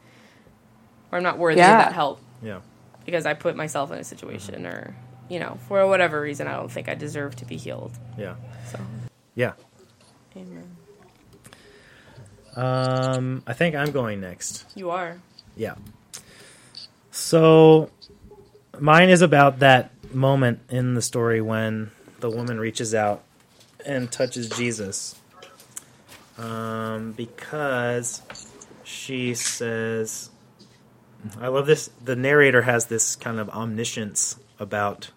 Or 1.12 1.18
I'm 1.18 1.22
not 1.22 1.38
worthy 1.38 1.58
Yeah. 1.60 1.78
of 1.78 1.84
that 1.84 1.92
help 1.92 2.20
Yeah. 2.42 2.60
because 3.04 3.26
I 3.26 3.34
put 3.34 3.54
myself 3.54 3.92
in 3.92 3.98
a 3.98 4.04
situation 4.04 4.66
or, 4.66 4.96
you 5.28 5.38
know, 5.38 5.58
for 5.68 5.86
whatever 5.86 6.20
reason, 6.20 6.48
I 6.48 6.52
don't 6.56 6.70
think 6.72 6.88
I 6.88 6.94
deserve 6.94 7.36
to 7.36 7.44
be 7.44 7.56
healed. 7.56 7.92
Yeah. 8.18 8.34
So, 8.70 8.80
Yeah. 9.34 9.52
amen. 10.36 10.76
Um, 12.56 13.42
I 13.46 13.52
think 13.52 13.74
I'm 13.74 13.92
going 13.92 14.20
next. 14.20 14.64
You 14.74 14.90
are. 14.90 15.18
Yeah. 15.56 15.74
So 17.10 17.90
mine 18.78 19.08
is 19.08 19.22
about 19.22 19.58
that 19.60 19.90
moment 20.14 20.60
in 20.68 20.94
the 20.94 21.02
story 21.02 21.40
when 21.40 21.90
the 22.20 22.28
woman 22.30 22.58
reaches 22.58 22.94
out 22.94 23.22
and 23.86 24.10
touches 24.10 24.48
Jesus. 24.50 25.14
Um, 26.38 27.12
because 27.12 28.22
she 28.84 29.34
says, 29.34 30.30
I 31.40 31.48
love 31.48 31.66
this. 31.66 31.90
The 32.04 32.16
narrator 32.16 32.62
has 32.62 32.86
this 32.86 33.16
kind 33.16 33.38
of 33.38 33.48
omniscience 33.50 34.38
about 34.58 35.10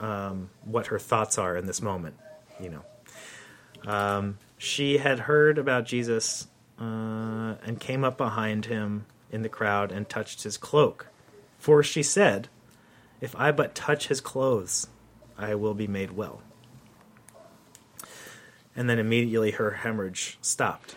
um, 0.00 0.50
what 0.64 0.86
her 0.86 0.98
thoughts 0.98 1.38
are 1.38 1.56
in 1.56 1.66
this 1.66 1.80
moment, 1.80 2.16
you 2.60 2.70
know. 2.70 3.90
Um, 3.90 4.38
she 4.56 4.98
had 4.98 5.20
heard 5.20 5.58
about 5.58 5.86
Jesus 5.86 6.48
uh, 6.80 7.54
and 7.64 7.78
came 7.78 8.04
up 8.04 8.16
behind 8.16 8.66
him 8.66 9.06
in 9.30 9.42
the 9.42 9.48
crowd 9.48 9.92
and 9.92 10.08
touched 10.08 10.42
his 10.42 10.56
cloak. 10.56 11.06
For 11.58 11.82
she 11.82 12.02
said, 12.02 12.48
If 13.20 13.36
I 13.36 13.52
but 13.52 13.74
touch 13.74 14.08
his 14.08 14.20
clothes, 14.20 14.88
I 15.36 15.54
will 15.54 15.74
be 15.74 15.86
made 15.86 16.12
well. 16.12 16.42
And 18.74 18.88
then 18.88 18.98
immediately 18.98 19.52
her 19.52 19.72
hemorrhage 19.72 20.38
stopped. 20.40 20.94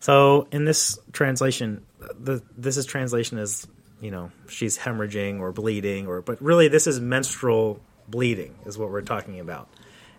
So 0.00 0.48
in 0.50 0.64
this 0.64 0.98
translation, 1.12 1.86
the 2.18 2.42
this 2.56 2.76
is 2.76 2.86
translation 2.86 3.38
as 3.38 3.66
you 4.00 4.10
know 4.10 4.32
she's 4.48 4.78
hemorrhaging 4.78 5.40
or 5.40 5.52
bleeding 5.52 6.06
or 6.06 6.22
but 6.22 6.40
really 6.42 6.68
this 6.68 6.86
is 6.86 6.98
menstrual 6.98 7.80
bleeding 8.08 8.54
is 8.64 8.78
what 8.78 8.90
we're 8.90 9.02
talking 9.02 9.38
about. 9.40 9.68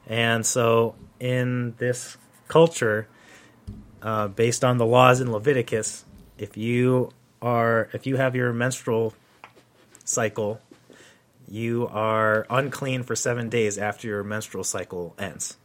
And 0.08 0.46
so 0.46 0.96
in 1.20 1.76
this 1.78 2.18
culture, 2.48 3.08
uh, 4.02 4.28
based 4.28 4.64
on 4.64 4.78
the 4.78 4.86
laws 4.86 5.20
in 5.20 5.32
Leviticus, 5.32 6.06
if 6.38 6.58
you 6.58 7.12
are 7.42 7.90
if 7.94 8.06
you 8.06 8.18
have 8.18 8.36
your 8.36 8.54
menstrual 8.54 9.16
cycle, 10.06 10.62
you 11.48 11.88
are 11.88 12.46
unclean 12.50 13.04
for 13.04 13.16
seven 13.16 13.50
days 13.50 13.80
after 13.80 14.08
your 14.08 14.24
menstrual 14.24 14.64
cycle 14.64 15.16
ends. 15.18 15.58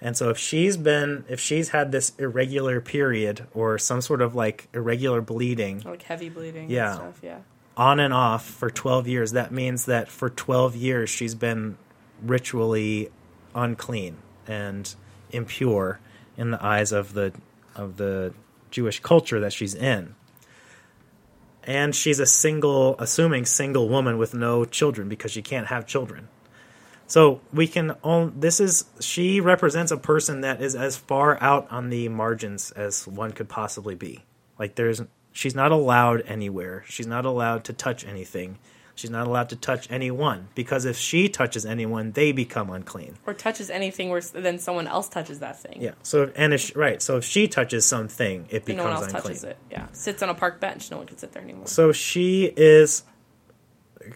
And 0.00 0.16
so 0.16 0.30
if 0.30 0.38
she's 0.38 0.76
been 0.76 1.24
if 1.28 1.40
she's 1.40 1.70
had 1.70 1.90
this 1.90 2.12
irregular 2.18 2.80
period 2.80 3.46
or 3.52 3.78
some 3.78 4.00
sort 4.00 4.22
of 4.22 4.34
like 4.34 4.68
irregular 4.72 5.20
bleeding 5.20 5.80
Like 5.80 6.02
heavy 6.02 6.28
bleeding 6.28 6.70
Yeah. 6.70 6.90
and 6.90 6.94
stuff, 6.96 7.20
yeah. 7.22 7.38
on 7.76 7.98
and 7.98 8.14
off 8.14 8.44
for 8.44 8.70
12 8.70 9.08
years, 9.08 9.32
that 9.32 9.50
means 9.52 9.86
that 9.86 10.08
for 10.08 10.30
12 10.30 10.76
years 10.76 11.10
she's 11.10 11.34
been 11.34 11.76
ritually 12.22 13.10
unclean 13.54 14.16
and 14.46 14.94
impure 15.30 15.98
in 16.36 16.50
the 16.52 16.64
eyes 16.64 16.92
of 16.92 17.14
the 17.14 17.32
of 17.74 17.96
the 17.96 18.32
Jewish 18.70 19.00
culture 19.00 19.40
that 19.40 19.52
she's 19.52 19.74
in. 19.74 20.14
And 21.64 21.94
she's 21.94 22.18
a 22.18 22.26
single 22.26 22.96
assuming 22.98 23.44
single 23.46 23.88
woman 23.88 24.16
with 24.16 24.32
no 24.32 24.64
children 24.64 25.08
because 25.08 25.32
she 25.32 25.42
can't 25.42 25.66
have 25.66 25.86
children. 25.86 26.28
So 27.08 27.40
we 27.52 27.66
can 27.66 27.96
own 28.04 28.34
this 28.38 28.60
is 28.60 28.84
she 29.00 29.40
represents 29.40 29.90
a 29.90 29.96
person 29.96 30.42
that 30.42 30.60
is 30.60 30.74
as 30.76 30.96
far 30.96 31.42
out 31.42 31.66
on 31.70 31.88
the 31.88 32.08
margins 32.08 32.70
as 32.72 33.06
one 33.06 33.32
could 33.32 33.48
possibly 33.48 33.94
be. 33.94 34.24
Like 34.58 34.74
there's 34.76 35.02
she's 35.32 35.54
not 35.54 35.72
allowed 35.72 36.22
anywhere. 36.26 36.84
She's 36.86 37.06
not 37.06 37.24
allowed 37.24 37.64
to 37.64 37.72
touch 37.72 38.04
anything. 38.04 38.58
She's 38.94 39.10
not 39.10 39.26
allowed 39.26 39.48
to 39.50 39.56
touch 39.56 39.90
anyone 39.90 40.48
because 40.54 40.84
if 40.84 40.98
she 40.98 41.28
touches 41.28 41.64
anyone, 41.64 42.12
they 42.12 42.32
become 42.32 42.68
unclean. 42.68 43.16
Or 43.26 43.32
touches 43.32 43.70
anything 43.70 44.10
worse 44.10 44.30
than 44.30 44.58
someone 44.58 44.86
else 44.86 45.08
touches 45.08 45.38
that 45.38 45.58
thing. 45.58 45.80
Yeah. 45.80 45.92
So 46.02 46.30
and 46.36 46.52
if 46.52 46.76
right, 46.76 47.00
so 47.00 47.16
if 47.16 47.24
she 47.24 47.48
touches 47.48 47.86
something, 47.86 48.48
it 48.50 48.68
And 48.68 48.76
no 48.76 48.84
one 48.84 48.92
becomes 48.92 49.02
else 49.14 49.14
unclean. 49.14 49.22
touches 49.22 49.44
it. 49.44 49.56
Yeah. 49.70 49.86
Sits 49.92 50.22
on 50.22 50.28
a 50.28 50.34
park 50.34 50.60
bench. 50.60 50.90
No 50.90 50.98
one 50.98 51.06
can 51.06 51.16
sit 51.16 51.32
there 51.32 51.42
anymore. 51.42 51.68
So 51.68 51.90
she 51.92 52.52
is 52.54 53.04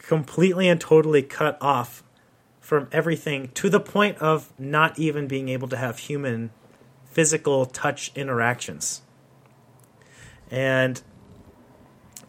completely 0.02 0.68
and 0.68 0.80
totally 0.80 1.22
cut 1.22 1.56
off 1.60 2.02
from 2.72 2.88
everything 2.90 3.48
to 3.48 3.68
the 3.68 3.78
point 3.78 4.16
of 4.16 4.50
not 4.58 4.98
even 4.98 5.26
being 5.26 5.50
able 5.50 5.68
to 5.68 5.76
have 5.76 5.98
human 5.98 6.50
physical 7.04 7.66
touch 7.66 8.10
interactions. 8.14 9.02
And 10.50 11.02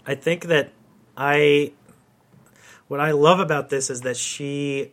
I 0.06 0.16
think 0.16 0.48
that 0.48 0.74
I 1.16 1.72
what 2.90 3.00
I 3.00 3.12
love 3.12 3.40
about 3.40 3.70
this 3.70 3.90
is 3.90 4.02
that 4.02 4.18
she 4.18 4.92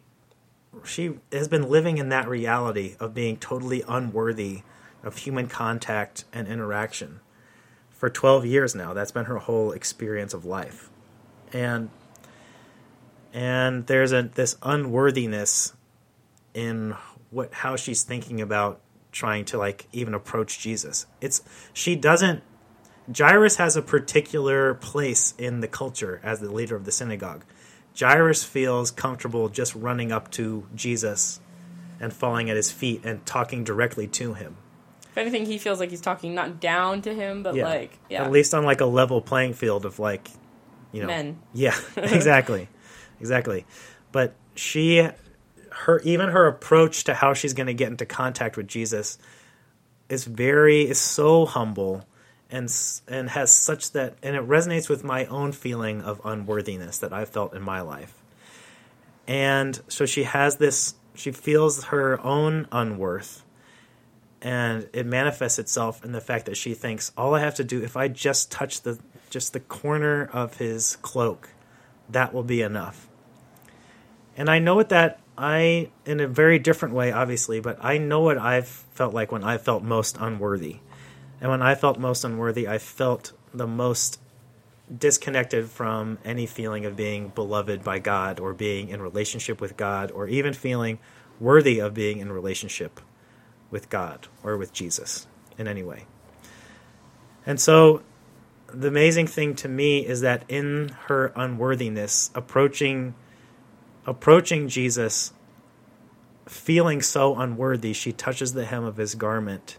she 0.85 1.14
has 1.33 1.49
been 1.49 1.69
living 1.69 1.99
in 1.99 2.11
that 2.11 2.28
reality 2.28 2.95
of 3.00 3.12
being 3.12 3.37
totally 3.37 3.83
unworthy 3.88 4.62
of 5.02 5.16
human 5.16 5.49
contact 5.49 6.26
and 6.33 6.47
interaction 6.47 7.19
for 7.90 8.09
12 8.09 8.47
years 8.47 8.76
now. 8.76 8.95
That's 8.95 9.11
been 9.11 9.25
her 9.25 9.38
whole 9.38 9.73
experience 9.73 10.33
of 10.33 10.45
life. 10.45 10.90
And 11.52 11.90
and 13.32 13.87
there's 13.87 14.12
a 14.12 14.22
this 14.22 14.56
unworthiness 14.62 15.75
in 16.54 16.96
what 17.30 17.52
how 17.52 17.76
she's 17.76 18.02
thinking 18.02 18.40
about 18.40 18.80
trying 19.12 19.44
to 19.46 19.58
like 19.58 19.87
even 19.92 20.14
approach 20.14 20.58
Jesus. 20.58 21.06
It's 21.20 21.42
she 21.72 21.96
doesn't 21.96 22.42
Jairus 23.16 23.56
has 23.56 23.76
a 23.76 23.82
particular 23.82 24.75
place 24.75 25.34
in 25.38 25.60
the 25.60 25.68
culture 25.68 26.20
as 26.22 26.40
the 26.40 26.50
leader 26.50 26.76
of 26.76 26.84
the 26.84 26.92
synagogue. 26.92 27.44
Jairus 27.99 28.44
feels 28.44 28.90
comfortable 28.90 29.49
just 29.49 29.75
running 29.75 30.12
up 30.12 30.30
to 30.32 30.66
Jesus 30.75 31.40
and 31.99 32.12
falling 32.12 32.49
at 32.49 32.56
his 32.56 32.70
feet 32.70 33.04
and 33.04 33.25
talking 33.26 33.64
directly 33.64 34.06
to 34.06 34.34
him. 34.34 34.56
If 35.10 35.18
anything, 35.18 35.44
he 35.44 35.58
feels 35.58 35.80
like 35.80 35.90
he's 35.90 36.00
talking 36.00 36.34
not 36.34 36.60
down 36.60 37.02
to 37.02 37.12
him, 37.12 37.42
but 37.42 37.56
like, 37.56 37.99
yeah. 38.08 38.25
At 38.25 38.30
least 38.30 38.54
on 38.54 38.64
like 38.64 38.80
a 38.80 38.87
level 38.87 39.20
playing 39.20 39.54
field 39.54 39.84
of 39.84 39.99
like, 39.99 40.30
you 40.92 41.00
know, 41.00 41.08
Men. 41.08 41.40
Yeah, 41.52 41.76
exactly, 41.96 42.68
exactly. 43.21 43.67
But 44.12 44.35
she, 44.55 45.09
her 45.71 46.00
even 46.00 46.31
her 46.31 46.47
approach 46.47 47.05
to 47.05 47.15
how 47.15 47.35
she's 47.35 47.55
going 47.55 47.69
to 47.69 47.75
get 47.75 47.89
into 47.89 48.07
contact 48.07 48.57
with 48.57 48.67
Jesus 48.67 49.19
is 50.09 50.25
very 50.25 50.89
is 50.89 50.99
so 50.99 51.47
humble 51.47 52.05
and 52.50 52.73
and 53.09 53.31
has 53.31 53.50
such 53.53 53.93
that 53.93 54.17
and 54.23 54.35
it 54.35 54.47
resonates 54.47 54.89
with 54.89 55.05
my 55.05 55.25
own 55.27 55.53
feeling 55.53 56.03
of 56.03 56.21
unworthiness 56.25 56.99
that 56.99 57.12
I 57.12 57.25
felt 57.25 57.55
in 57.55 57.62
my 57.62 57.81
life. 57.81 58.15
And 59.27 59.81
so 59.89 60.07
she 60.07 60.25
has 60.25 60.57
this 60.57 60.95
she 61.15 61.31
feels 61.31 61.85
her 61.85 62.21
own 62.25 62.67
unworth 62.73 63.45
and 64.43 64.89
it 64.93 65.07
manifests 65.07 65.59
itself 65.59 66.05
in 66.05 66.12
the 66.12 66.21
fact 66.21 66.47
that 66.47 66.57
she 66.57 66.75
thinks 66.75 67.12
all 67.17 67.35
I 67.35 67.41
have 67.41 67.55
to 67.57 67.65
do 67.65 67.83
if 67.83 67.97
I 67.97 68.09
just 68.09 68.50
touch 68.50 68.83
the 68.83 68.99
just 69.29 69.53
the 69.53 69.61
corner 69.61 70.29
of 70.33 70.57
his 70.57 70.97
cloak, 70.97 71.50
that 72.09 72.35
will 72.35 72.43
be 72.43 72.62
enough. 72.62 73.09
And 74.40 74.49
I 74.49 74.59
know 74.59 74.75
what 74.75 74.88
that 74.88 75.20
I 75.37 75.90
in 76.06 76.18
a 76.18 76.26
very 76.26 76.59
different 76.59 76.94
way 76.94 77.12
obviously, 77.12 77.61
but 77.61 77.76
I 77.85 77.99
know 77.99 78.20
what 78.20 78.38
I've 78.38 78.66
felt 78.66 79.12
like 79.12 79.30
when 79.30 79.44
I 79.44 79.59
felt 79.59 79.82
most 79.82 80.16
unworthy. 80.18 80.78
And 81.42 81.50
when 81.50 81.61
I 81.61 81.75
felt 81.75 81.99
most 81.99 82.25
unworthy, 82.25 82.66
I 82.66 82.78
felt 82.78 83.32
the 83.52 83.66
most 83.66 84.18
disconnected 84.97 85.68
from 85.68 86.16
any 86.25 86.47
feeling 86.47 86.87
of 86.87 86.97
being 86.97 87.28
beloved 87.28 87.85
by 87.85 87.99
God 87.99 88.40
or 88.40 88.54
being 88.54 88.88
in 88.88 89.02
relationship 89.02 89.61
with 89.61 89.76
God 89.76 90.11
or 90.11 90.26
even 90.26 90.54
feeling 90.54 91.00
worthy 91.38 91.78
of 91.78 91.92
being 91.92 92.16
in 92.16 92.32
relationship 92.32 92.99
with 93.70 93.90
God 93.90 94.26
or 94.42 94.56
with 94.56 94.73
Jesus 94.73 95.26
in 95.59 95.68
any 95.68 95.82
way. 95.82 96.06
And 97.44 97.61
so 97.61 98.00
the 98.73 98.88
amazing 98.88 99.26
thing 99.26 99.54
to 99.56 99.68
me 99.68 100.06
is 100.06 100.23
that 100.23 100.47
in 100.49 100.97
her 101.09 101.30
unworthiness, 101.37 102.30
approaching 102.35 103.14
approaching 104.11 104.67
Jesus, 104.67 105.33
feeling 106.45 107.00
so 107.00 107.37
unworthy, 107.37 107.93
she 107.93 108.11
touches 108.11 108.52
the 108.52 108.64
hem 108.64 108.83
of 108.83 108.97
his 108.97 109.14
garment. 109.14 109.79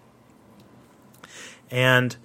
And 1.69 2.15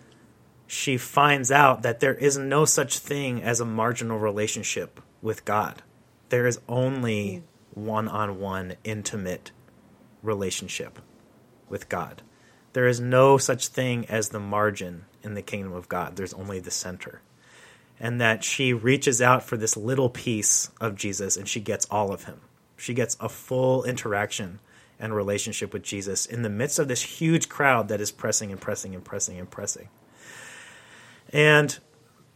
she 0.69 0.97
finds 0.97 1.51
out 1.51 1.83
that 1.83 1.99
there 1.99 2.15
is 2.15 2.39
no 2.39 2.65
such 2.65 3.01
thing 3.01 3.43
as 3.43 3.59
a 3.59 3.65
marginal 3.65 4.21
relationship 4.21 5.01
with 5.21 5.45
God. 5.45 5.83
There 6.29 6.47
is 6.47 6.61
only 6.69 7.43
one 7.75 8.07
on 8.07 8.39
one 8.39 8.77
intimate 8.85 9.51
relationship 10.23 11.01
with 11.69 11.89
God. 11.89 12.23
There 12.73 12.87
is 12.87 13.01
no 13.01 13.37
such 13.37 13.67
thing 13.67 14.07
as 14.07 14.29
the 14.29 14.39
margin 14.39 15.07
in 15.25 15.35
the 15.35 15.43
kingdom 15.43 15.73
of 15.73 15.89
God. 15.89 16.15
There's 16.15 16.35
only 16.35 16.61
the 16.61 16.71
center. 16.71 17.21
And 17.99 18.21
that 18.21 18.45
she 18.45 18.73
reaches 18.73 19.23
out 19.23 19.43
for 19.43 19.57
this 19.57 19.77
little 19.77 20.11
piece 20.11 20.71
of 20.81 20.97
Jesus 20.97 21.37
and 21.37 21.49
she 21.49 21.61
gets 21.61 21.87
all 21.91 22.13
of 22.13 22.25
him. 22.25 22.41
She 22.77 22.95
gets 22.95 23.17
a 23.21 23.29
full 23.29 23.85
interaction 23.85 24.61
and 24.99 25.15
relationship 25.15 25.73
with 25.73 25.83
Jesus 25.83 26.27
in 26.27 26.43
the 26.43 26.51
midst 26.51 26.79
of 26.79 26.89
this 26.89 27.03
huge 27.03 27.49
crowd 27.49 27.89
that 27.89 28.01
is 28.01 28.11
pressing 28.11 28.51
and 28.51 28.61
pressing 28.61 28.95
and 28.95 29.05
pressing 29.05 29.39
and 29.39 29.51
pressing. 29.51 29.89
And 31.33 31.77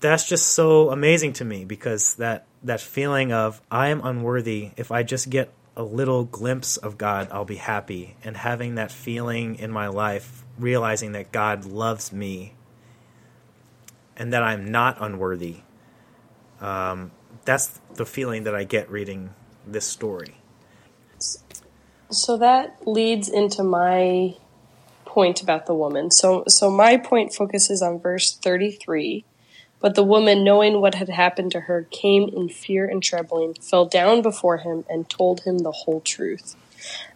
that's 0.00 0.28
just 0.28 0.48
so 0.48 0.90
amazing 0.90 1.34
to 1.34 1.44
me 1.44 1.64
because 1.64 2.14
that 2.14 2.46
that 2.62 2.80
feeling 2.80 3.32
of 3.32 3.60
I 3.70 3.88
am 3.88 4.04
unworthy 4.04 4.70
if 4.76 4.90
I 4.90 5.02
just 5.02 5.30
get 5.30 5.52
a 5.76 5.82
little 5.82 6.24
glimpse 6.24 6.76
of 6.76 6.98
God, 6.98 7.28
I'll 7.30 7.44
be 7.44 7.56
happy. 7.56 8.16
And 8.24 8.36
having 8.36 8.74
that 8.74 8.92
feeling 8.92 9.56
in 9.56 9.70
my 9.70 9.88
life, 9.88 10.44
realizing 10.58 11.12
that 11.12 11.32
God 11.32 11.64
loves 11.64 12.12
me 12.12 12.54
and 14.20 14.34
that 14.34 14.42
I'm 14.42 14.70
not 14.70 14.98
unworthy, 15.00 15.56
um, 16.60 17.10
that's 17.46 17.80
the 17.94 18.04
feeling 18.04 18.44
that 18.44 18.54
I 18.54 18.64
get 18.64 18.90
reading 18.90 19.30
this 19.66 19.86
story. 19.86 20.36
So 22.10 22.36
that 22.36 22.86
leads 22.86 23.30
into 23.30 23.64
my 23.64 24.34
point 25.06 25.42
about 25.42 25.64
the 25.64 25.74
woman. 25.74 26.10
So, 26.10 26.44
so 26.48 26.70
my 26.70 26.98
point 26.98 27.32
focuses 27.32 27.80
on 27.80 27.98
verse 27.98 28.36
33. 28.36 29.24
But 29.80 29.94
the 29.94 30.04
woman, 30.04 30.44
knowing 30.44 30.82
what 30.82 30.96
had 30.96 31.08
happened 31.08 31.52
to 31.52 31.60
her, 31.60 31.88
came 31.90 32.28
in 32.28 32.50
fear 32.50 32.86
and 32.86 33.02
trembling, 33.02 33.54
fell 33.54 33.86
down 33.86 34.20
before 34.20 34.58
him, 34.58 34.84
and 34.90 35.08
told 35.08 35.44
him 35.44 35.58
the 35.58 35.72
whole 35.72 36.02
truth. 36.02 36.54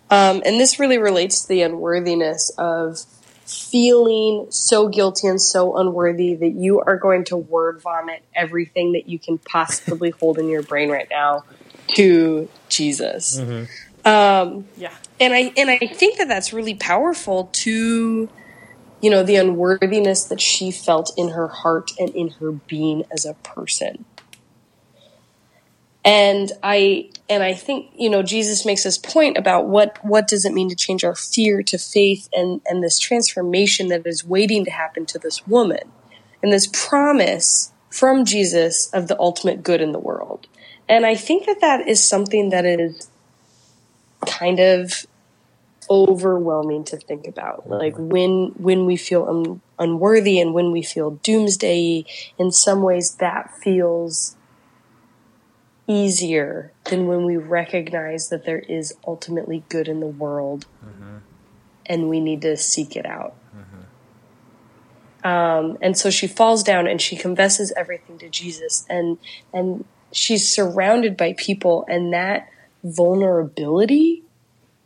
Um, 0.09 0.43
and 0.47 0.59
this 0.59 0.81
really 0.81 0.97
relates 0.97 1.43
to 1.43 1.49
the 1.49 1.61
unworthiness 1.61 2.51
of 2.57 3.01
feeling 3.47 4.47
so 4.51 4.89
guilty 4.89 5.27
and 5.27 5.41
so 5.41 5.77
unworthy 5.77 6.35
that 6.35 6.51
you 6.51 6.81
are 6.81 6.97
going 6.97 7.25
to 7.25 7.37
word 7.37 7.81
vomit 7.81 8.23
everything 8.35 8.93
that 8.93 9.09
you 9.09 9.19
can 9.19 9.39
possibly 9.39 10.11
hold 10.11 10.39
in 10.39 10.49
your 10.49 10.63
brain 10.63 10.91
right 10.91 11.09
now 11.11 11.45
to 11.89 12.49
Jesus. 12.69 13.39
Mm-hmm. 13.39 14.07
Um, 14.07 14.67
yeah, 14.77 14.95
and 15.19 15.33
I 15.33 15.53
and 15.57 15.71
I 15.71 15.79
think 15.79 16.19
that 16.19 16.29
that's 16.29 16.53
really 16.53 16.75
powerful 16.75 17.49
to 17.53 18.29
you 19.05 19.11
know, 19.11 19.23
the 19.23 19.37
unworthiness 19.37 20.25
that 20.25 20.41
she 20.41 20.71
felt 20.71 21.13
in 21.19 21.29
her 21.29 21.47
heart 21.47 21.91
and 21.99 22.09
in 22.15 22.31
her 22.41 22.53
being 22.53 23.05
as 23.13 23.27
a 23.27 23.35
person. 23.35 24.07
And 26.05 26.53
I 26.63 27.11
and 27.31 27.43
I 27.43 27.55
think, 27.55 27.91
you 27.97 28.11
know, 28.11 28.23
Jesus 28.23 28.67
makes 28.67 28.83
this 28.83 28.99
point 28.99 29.39
about 29.39 29.67
what 29.67 29.99
what 30.05 30.29
does 30.29 30.45
it 30.45 30.53
mean 30.53 30.69
to 30.69 30.77
change 30.77 31.03
our 31.03 31.15
fear 31.15 31.63
to 31.63 31.79
faith 31.79 32.29
and 32.35 32.61
and 32.67 32.83
this 32.83 32.99
transformation 32.99 33.89
that 33.89 34.07
is 34.07 34.25
waiting 34.25 34.65
to 34.67 34.71
happen 34.71 35.07
to 35.07 35.19
this 35.19 35.47
woman. 35.47 35.91
And 36.43 36.53
this 36.53 36.69
promise 36.73 37.73
from 37.89 38.27
Jesus 38.27 38.93
of 38.93 39.09
the 39.09 39.19
ultimate 39.19 39.63
good 39.63 39.81
in 39.81 39.93
the 39.93 39.99
world. 39.99 40.47
And 40.89 41.07
I 41.07 41.15
think 41.15 41.47
that 41.47 41.61
that 41.63 41.89
is 41.89 42.03
something 42.03 42.51
that 42.51 42.67
is 42.67 43.09
kind 44.27 44.61
of 44.61 45.07
overwhelming 45.89 46.85
to 46.85 46.97
think 46.97 47.27
about. 47.27 47.69
Like 47.69 47.95
when 47.97 48.53
when 48.57 48.85
we 48.85 48.97
feel 48.97 49.27
un- 49.27 49.61
unworthy 49.79 50.39
and 50.39 50.53
when 50.53 50.71
we 50.73 50.83
feel 50.83 51.13
doomsday, 51.13 52.05
in 52.39 52.51
some 52.53 52.83
ways 52.83 53.15
that 53.17 53.51
feels 53.63 54.37
easier 55.87 56.73
than 56.85 57.07
when 57.07 57.25
we 57.25 57.37
recognize 57.37 58.29
that 58.29 58.45
there 58.45 58.59
is 58.59 58.95
ultimately 59.07 59.65
good 59.69 59.89
in 59.89 60.01
the 60.01 60.07
world, 60.07 60.67
mm-hmm. 60.85 61.19
and 61.87 62.09
we 62.09 62.21
need 62.21 62.43
to 62.43 62.57
seek 62.57 62.97
it 62.97 63.07
out. 63.07 63.35
Mm-hmm. 63.57 65.27
Um, 65.27 65.79
and 65.81 65.97
so 65.97 66.11
she 66.11 66.27
falls 66.27 66.63
down 66.63 66.87
and 66.87 67.01
she 67.01 67.17
confesses 67.17 67.73
everything 67.77 68.19
to 68.19 68.29
Jesus, 68.29 68.87
and 68.89 69.19
and 69.53 69.85
she's 70.13 70.49
surrounded 70.49 71.17
by 71.17 71.35
people, 71.37 71.85
and 71.89 72.13
that 72.13 72.49
vulnerability 72.83 74.23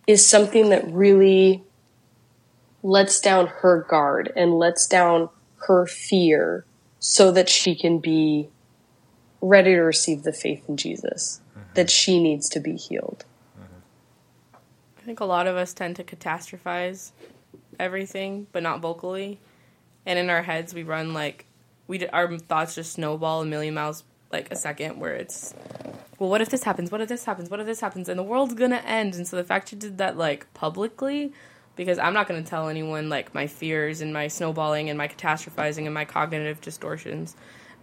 is 0.06 0.26
something 0.26 0.70
that 0.70 0.86
really 0.88 1.62
lets 2.82 3.20
down 3.20 3.46
her 3.46 3.82
guard 3.88 4.32
and 4.36 4.58
lets 4.58 4.86
down 4.86 5.28
her 5.66 5.86
fear 5.86 6.64
so 7.00 7.30
that 7.30 7.48
she 7.48 7.74
can 7.74 7.98
be 7.98 8.48
ready 9.40 9.74
to 9.74 9.80
receive 9.80 10.22
the 10.22 10.32
faith 10.32 10.68
in 10.68 10.76
Jesus 10.76 11.40
mm-hmm. 11.50 11.68
that 11.74 11.90
she 11.90 12.22
needs 12.22 12.48
to 12.50 12.60
be 12.60 12.76
healed. 12.76 13.24
I 14.98 15.02
think 15.02 15.20
a 15.20 15.24
lot 15.24 15.46
of 15.46 15.56
us 15.56 15.72
tend 15.72 15.96
to 15.96 16.04
catastrophize 16.04 17.12
everything, 17.78 18.46
but 18.52 18.62
not 18.62 18.80
vocally. 18.80 19.38
And 20.04 20.18
in 20.18 20.28
our 20.28 20.42
heads, 20.42 20.74
we 20.74 20.82
run 20.82 21.14
like 21.14 21.46
we 21.86 22.06
our 22.08 22.36
thoughts 22.38 22.74
just 22.74 22.92
snowball 22.92 23.42
a 23.42 23.46
million 23.46 23.74
miles 23.74 24.04
like 24.30 24.50
a 24.50 24.56
second, 24.56 25.00
where 25.00 25.14
it's 25.14 25.54
well, 26.18 26.28
what 26.28 26.40
if 26.40 26.50
this 26.50 26.64
happens? 26.64 26.90
What 26.90 27.00
if 27.00 27.08
this 27.08 27.24
happens? 27.24 27.48
What 27.48 27.60
if 27.60 27.66
this 27.66 27.80
happens? 27.80 28.08
And 28.08 28.18
the 28.18 28.24
world's 28.24 28.54
gonna 28.54 28.82
end. 28.84 29.14
And 29.14 29.26
so 29.26 29.36
the 29.36 29.44
fact 29.44 29.72
you 29.72 29.78
did 29.78 29.98
that 29.98 30.18
like 30.18 30.52
publicly, 30.52 31.32
because 31.76 31.98
I'm 31.98 32.12
not 32.12 32.26
gonna 32.26 32.42
tell 32.42 32.68
anyone 32.68 33.08
like 33.08 33.34
my 33.34 33.46
fears 33.46 34.00
and 34.00 34.12
my 34.12 34.28
snowballing 34.28 34.88
and 34.88 34.98
my 34.98 35.08
catastrophizing 35.08 35.84
and 35.84 35.94
my 35.94 36.04
cognitive 36.04 36.60
distortions. 36.60 37.36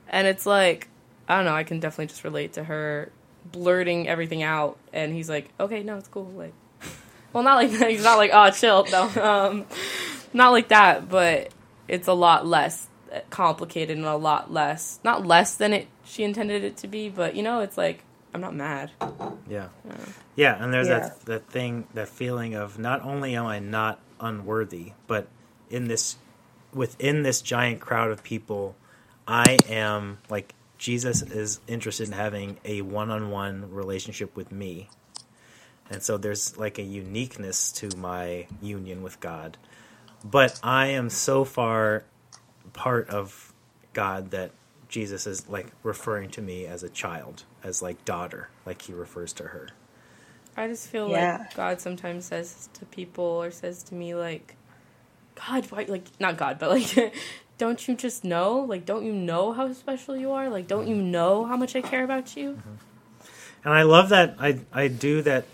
And 0.10 0.28
it's 0.28 0.46
like, 0.46 0.90
I 1.28 1.38
don't 1.38 1.46
know, 1.46 1.56
I 1.56 1.64
can 1.64 1.80
definitely 1.80 2.08
just 2.08 2.24
relate 2.24 2.54
to 2.54 2.64
her 2.64 3.12
blurting 3.52 4.08
everything 4.08 4.44
out 4.44 4.78
and 4.92 5.14
he's 5.14 5.30
like, 5.30 5.50
Okay, 5.60 5.84
no, 5.84 5.98
it's 5.98 6.08
cool. 6.08 6.26
Like 6.26 6.54
well 7.34 7.44
not 7.44 7.56
like 7.56 7.72
that. 7.72 7.90
He's 7.90 8.04
not 8.04 8.18
like, 8.18 8.32
oh 8.34 8.50
chill, 8.52 8.86
no. 8.92 9.10
Um 9.22 9.66
not 10.34 10.52
like 10.52 10.70
that, 10.70 11.10
but 11.10 11.52
it's 11.88 12.08
a 12.08 12.14
lot 12.14 12.46
less 12.46 12.88
complicated 13.30 13.96
and 13.96 14.06
a 14.06 14.18
lot 14.18 14.52
less 14.52 15.00
not 15.04 15.26
less 15.26 15.56
than 15.56 15.72
it 15.72 15.88
she 16.04 16.24
intended 16.24 16.64
it 16.64 16.78
to 16.78 16.88
be, 16.88 17.10
but 17.10 17.36
you 17.36 17.44
know, 17.44 17.62
it's 17.62 17.78
like 17.78 18.04
I'm 18.34 18.42
not 18.42 18.54
mad. 18.54 18.92
Yeah. 19.50 19.70
Yeah, 19.86 19.96
yeah 20.36 20.64
and 20.64 20.74
there's 20.74 20.88
yeah. 20.88 21.00
that 21.00 21.26
that 21.26 21.48
thing, 21.48 21.88
that 21.94 22.10
feeling 22.10 22.56
of 22.56 22.78
not 22.78 23.02
only 23.04 23.36
am 23.36 23.46
I 23.46 23.60
not 23.60 24.00
unworthy, 24.20 24.92
but 25.08 25.28
in 25.70 25.88
this 25.88 26.18
within 26.74 27.24
this 27.24 27.42
giant 27.42 27.80
crowd 27.80 28.12
of 28.12 28.24
people, 28.24 28.76
I 29.28 29.58
am 29.70 30.20
like 30.30 30.54
Jesus 30.78 31.22
is 31.22 31.60
interested 31.68 32.08
in 32.08 32.14
having 32.14 32.58
a 32.66 32.82
one-on-one 32.82 33.72
relationship 33.72 34.36
with 34.36 34.52
me. 34.52 34.90
And 35.90 36.02
so 36.02 36.18
there's 36.18 36.58
like 36.58 36.78
a 36.80 36.84
uniqueness 36.84 37.72
to 37.74 37.96
my 37.96 38.48
union 38.62 39.04
with 39.04 39.20
God. 39.20 39.58
But 40.24 40.60
I 40.64 40.88
am 40.88 41.10
so 41.10 41.46
far 41.46 42.04
part 42.74 43.10
of 43.10 43.54
God 43.94 44.32
that 44.32 44.52
Jesus 44.90 45.28
is 45.28 45.48
like 45.50 45.68
referring 45.84 46.30
to 46.32 46.42
me 46.42 46.66
as 46.66 46.84
a 46.84 46.90
child, 46.90 47.44
as 47.64 47.82
like 47.82 48.06
daughter, 48.06 48.50
like 48.66 48.82
he 48.82 48.94
refers 48.94 49.34
to 49.34 49.44
her. 49.44 49.70
I 50.58 50.68
just 50.68 50.88
feel 50.88 51.10
yeah. 51.10 51.40
like 51.40 51.56
God 51.56 51.82
sometimes 51.82 52.26
says 52.26 52.70
to 52.74 52.86
people 52.86 53.24
or 53.26 53.52
says 53.52 53.84
to 53.84 53.96
me 53.96 54.16
like, 54.16 54.56
God, 55.36 55.66
why 55.70 55.86
like 55.88 56.08
not 56.20 56.38
God, 56.38 56.60
but 56.60 56.70
like 56.70 57.14
don't 57.58 57.88
you 57.88 57.96
just 57.96 58.24
know? 58.24 58.60
Like 58.60 58.86
don't 58.86 59.06
you 59.06 59.14
know 59.14 59.54
how 59.54 59.72
special 59.74 60.16
you 60.16 60.32
are? 60.32 60.50
Like 60.50 60.68
don't 60.68 60.88
you 60.88 60.96
know 60.96 61.46
how 61.46 61.58
much 61.58 61.76
I 61.76 61.82
care 61.82 62.04
about 62.04 62.36
you? 62.36 62.54
Mm-hmm. 62.54 62.76
And 63.66 63.74
I 63.74 63.84
love 63.84 64.10
that 64.10 64.36
I 64.40 64.60
I 64.72 64.88
do 64.88 65.22
that 65.24 65.46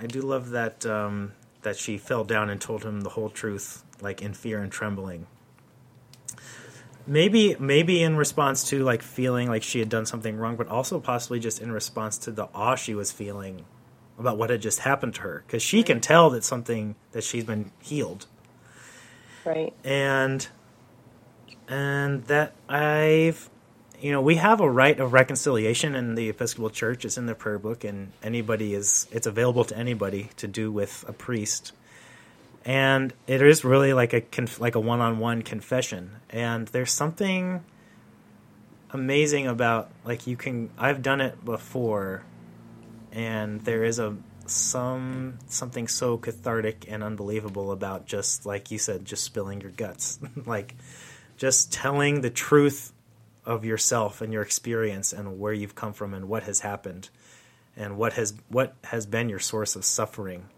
I 0.00 0.06
do 0.06 0.22
love 0.22 0.50
that 0.50 0.84
um 0.86 1.32
that 1.62 1.76
she 1.76 1.98
fell 1.98 2.24
down 2.24 2.50
and 2.50 2.60
told 2.60 2.84
him 2.84 3.00
the 3.00 3.10
whole 3.10 3.30
truth 3.30 3.82
like 4.00 4.22
in 4.22 4.34
fear 4.34 4.62
and 4.62 4.70
trembling 4.70 5.26
maybe 7.06 7.56
maybe 7.58 8.02
in 8.02 8.16
response 8.16 8.64
to 8.64 8.82
like 8.82 9.02
feeling 9.02 9.48
like 9.48 9.62
she 9.62 9.78
had 9.78 9.88
done 9.88 10.04
something 10.04 10.36
wrong 10.36 10.56
but 10.56 10.68
also 10.68 10.98
possibly 10.98 11.38
just 11.38 11.60
in 11.60 11.70
response 11.70 12.18
to 12.18 12.30
the 12.30 12.48
awe 12.54 12.74
she 12.74 12.94
was 12.94 13.12
feeling 13.12 13.64
about 14.18 14.36
what 14.36 14.50
had 14.50 14.60
just 14.60 14.80
happened 14.80 15.14
to 15.14 15.20
her 15.22 15.44
because 15.46 15.62
she 15.62 15.78
right. 15.78 15.86
can 15.86 16.00
tell 16.00 16.30
that 16.30 16.42
something 16.42 16.94
that 17.12 17.22
she's 17.22 17.44
been 17.44 17.70
healed 17.80 18.26
right 19.44 19.72
and 19.84 20.48
and 21.68 22.24
that 22.24 22.52
i've 22.68 23.50
you 24.00 24.12
know 24.12 24.20
we 24.20 24.36
have 24.36 24.60
a 24.60 24.70
rite 24.70 25.00
of 25.00 25.12
reconciliation 25.12 25.94
in 25.94 26.14
the 26.14 26.28
episcopal 26.28 26.70
church. 26.70 27.04
It's 27.04 27.16
in 27.16 27.26
the 27.26 27.34
prayer 27.34 27.58
book 27.58 27.84
and 27.84 28.12
anybody 28.22 28.74
is 28.74 29.06
it's 29.10 29.26
available 29.26 29.64
to 29.64 29.76
anybody 29.76 30.30
to 30.36 30.46
do 30.46 30.70
with 30.70 31.04
a 31.08 31.12
priest. 31.12 31.72
And 32.64 33.12
it 33.26 33.40
is 33.42 33.64
really 33.64 33.92
like 33.92 34.12
a 34.12 34.20
conf- 34.20 34.60
like 34.60 34.74
a 34.74 34.80
one-on-one 34.80 35.42
confession. 35.42 36.16
And 36.30 36.66
there's 36.68 36.92
something 36.92 37.62
amazing 38.90 39.46
about 39.46 39.90
like 40.04 40.26
you 40.26 40.36
can 40.36 40.70
I've 40.78 41.02
done 41.02 41.20
it 41.20 41.44
before 41.44 42.22
and 43.12 43.60
there 43.62 43.84
is 43.84 43.98
a 43.98 44.16
some 44.46 45.38
something 45.48 45.88
so 45.88 46.16
cathartic 46.16 46.84
and 46.88 47.02
unbelievable 47.02 47.72
about 47.72 48.06
just 48.06 48.46
like 48.46 48.70
you 48.70 48.78
said 48.78 49.04
just 49.04 49.24
spilling 49.24 49.60
your 49.60 49.72
guts. 49.72 50.18
Like 50.46 50.74
just 51.36 51.72
telling 51.72 52.20
the 52.20 52.30
truth 52.30 52.92
of 53.44 53.64
yourself 53.64 54.20
and 54.20 54.32
your 54.32 54.42
experience 54.42 55.12
and 55.12 55.38
where 55.38 55.52
you've 55.52 55.74
come 55.74 55.92
from 55.92 56.14
and 56.14 56.28
what 56.28 56.42
has 56.42 56.60
happened 56.60 57.08
and 57.76 57.96
what 57.96 58.14
has 58.14 58.34
what 58.48 58.74
has 58.84 59.06
been 59.06 59.28
your 59.28 59.38
source 59.38 59.76
of 59.76 59.84
suffering 59.84 60.48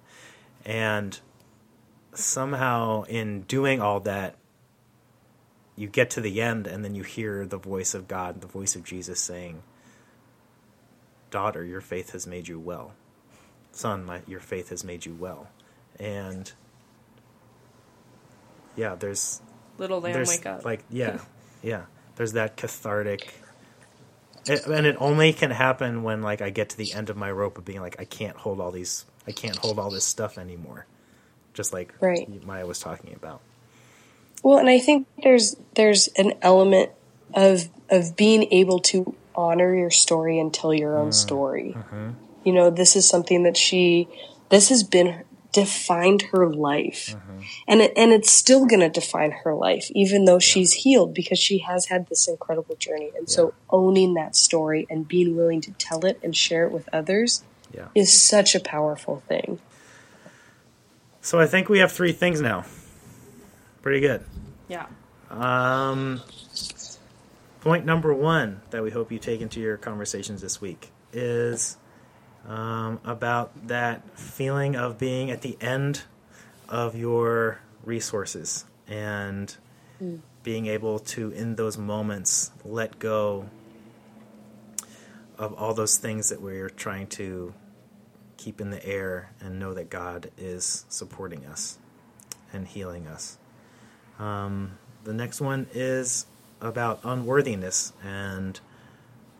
and 0.64 1.20
somehow 2.14 3.02
in 3.04 3.42
doing 3.42 3.80
all 3.80 4.00
that 4.00 4.36
you 5.76 5.86
get 5.86 6.10
to 6.10 6.20
the 6.20 6.40
end 6.40 6.66
and 6.66 6.84
then 6.84 6.94
you 6.94 7.04
hear 7.04 7.46
the 7.46 7.58
voice 7.58 7.94
of 7.94 8.08
God, 8.08 8.40
the 8.40 8.48
voice 8.48 8.74
of 8.74 8.82
Jesus 8.82 9.20
saying, 9.20 9.62
"Daughter, 11.30 11.64
your 11.64 11.80
faith 11.80 12.10
has 12.10 12.26
made 12.26 12.48
you 12.48 12.58
well. 12.58 12.94
Son, 13.70 14.04
my, 14.04 14.22
your 14.26 14.40
faith 14.40 14.70
has 14.70 14.82
made 14.82 15.06
you 15.06 15.14
well." 15.14 15.48
And 16.00 16.50
yeah, 18.74 18.96
there's 18.96 19.40
Little 19.78 20.00
lamb, 20.00 20.12
there's 20.12 20.28
wake 20.28 20.46
up. 20.46 20.64
like 20.64 20.84
yeah, 20.90 21.20
yeah. 21.62 21.82
There's 22.16 22.32
that 22.32 22.56
cathartic 22.56 23.32
it, 24.48 24.66
and 24.66 24.86
it 24.86 24.96
only 24.98 25.32
can 25.32 25.50
happen 25.50 26.02
when 26.02 26.22
like 26.22 26.40
I 26.40 26.50
get 26.50 26.70
to 26.70 26.76
the 26.76 26.92
end 26.92 27.10
of 27.10 27.16
my 27.16 27.30
rope 27.30 27.58
of 27.58 27.64
being 27.64 27.80
like 27.80 27.96
I 27.98 28.04
can't 28.04 28.36
hold 28.36 28.60
all 28.60 28.70
these 28.70 29.04
I 29.26 29.32
can't 29.32 29.56
hold 29.56 29.78
all 29.78 29.90
this 29.90 30.04
stuff 30.04 30.38
anymore. 30.38 30.86
Just 31.54 31.72
like 31.72 31.94
Right. 32.00 32.28
Maya 32.44 32.66
was 32.66 32.78
talking 32.78 33.14
about. 33.14 33.40
Well, 34.42 34.58
and 34.58 34.68
I 34.68 34.78
think 34.78 35.06
there's 35.22 35.56
there's 35.74 36.08
an 36.16 36.34
element 36.42 36.90
of 37.34 37.68
of 37.90 38.16
being 38.16 38.44
able 38.52 38.80
to 38.80 39.14
honor 39.34 39.74
your 39.74 39.90
story 39.90 40.38
and 40.38 40.52
tell 40.52 40.72
your 40.72 40.96
own 40.96 41.06
mm-hmm. 41.06 41.12
story. 41.12 41.74
Mm-hmm. 41.76 42.10
You 42.44 42.52
know, 42.52 42.70
this 42.70 42.96
is 42.96 43.08
something 43.08 43.42
that 43.42 43.56
she 43.56 44.08
this 44.48 44.68
has 44.70 44.82
been 44.82 45.24
defined 45.62 46.22
her 46.32 46.48
life. 46.48 47.14
And 47.66 47.80
it, 47.80 47.92
and 47.96 48.12
it's 48.12 48.30
still 48.30 48.66
going 48.66 48.80
to 48.80 48.88
define 48.88 49.30
her 49.44 49.54
life 49.54 49.90
even 49.90 50.24
though 50.24 50.38
she's 50.38 50.72
healed 50.72 51.14
because 51.14 51.38
she 51.38 51.58
has 51.58 51.86
had 51.86 52.08
this 52.08 52.26
incredible 52.28 52.76
journey. 52.76 53.10
And 53.16 53.28
so 53.28 53.54
owning 53.70 54.14
that 54.14 54.34
story 54.36 54.86
and 54.90 55.06
being 55.06 55.36
willing 55.36 55.60
to 55.62 55.72
tell 55.72 56.04
it 56.04 56.18
and 56.22 56.36
share 56.36 56.64
it 56.66 56.72
with 56.72 56.88
others 56.92 57.42
Yeah. 57.72 57.88
is 57.94 58.18
such 58.20 58.54
a 58.54 58.60
powerful 58.60 59.22
thing. 59.28 59.60
So 61.20 61.38
I 61.38 61.46
think 61.46 61.68
we 61.68 61.78
have 61.80 61.92
three 61.92 62.12
things 62.12 62.40
now. 62.40 62.64
Pretty 63.82 64.00
good. 64.00 64.22
yeah. 64.68 64.86
Um, 65.30 66.22
point 67.60 67.84
number 67.84 68.14
one 68.14 68.62
that 68.70 68.82
we 68.82 68.90
hope 68.90 69.12
you 69.12 69.18
take 69.18 69.40
into 69.42 69.60
your 69.60 69.76
conversations 69.76 70.40
this 70.40 70.60
week 70.60 70.90
is 71.12 71.76
um, 72.48 72.98
about 73.04 73.68
that 73.68 74.18
feeling 74.18 74.74
of 74.74 74.98
being 74.98 75.30
at 75.30 75.42
the 75.42 75.56
end 75.61 76.02
of 76.68 76.96
your 76.96 77.61
resources 77.84 78.64
and 78.88 79.56
being 80.42 80.66
able 80.66 80.98
to, 80.98 81.30
in 81.30 81.56
those 81.56 81.76
moments, 81.76 82.50
let 82.64 82.98
go 82.98 83.48
of 85.37 85.52
all 85.54 85.74
those 85.74 85.98
things 85.98 86.30
that 86.30 86.40
we're 86.40 86.70
trying 86.70 87.06
to 87.06 87.52
keep 88.38 88.61
in 88.61 88.70
the 88.70 88.84
air 88.84 89.30
and 89.40 89.61
know 89.61 89.74
that 89.74 89.90
God 89.90 90.30
is 90.38 90.84
supporting 90.88 91.44
us 91.44 91.78
and 92.52 92.66
healing 92.66 93.06
us. 93.06 93.37
Um, 94.18 94.78
the 95.04 95.12
next 95.12 95.40
one 95.40 95.66
is 95.74 96.26
about 96.61 97.00
unworthiness 97.04 97.92
and 98.02 98.58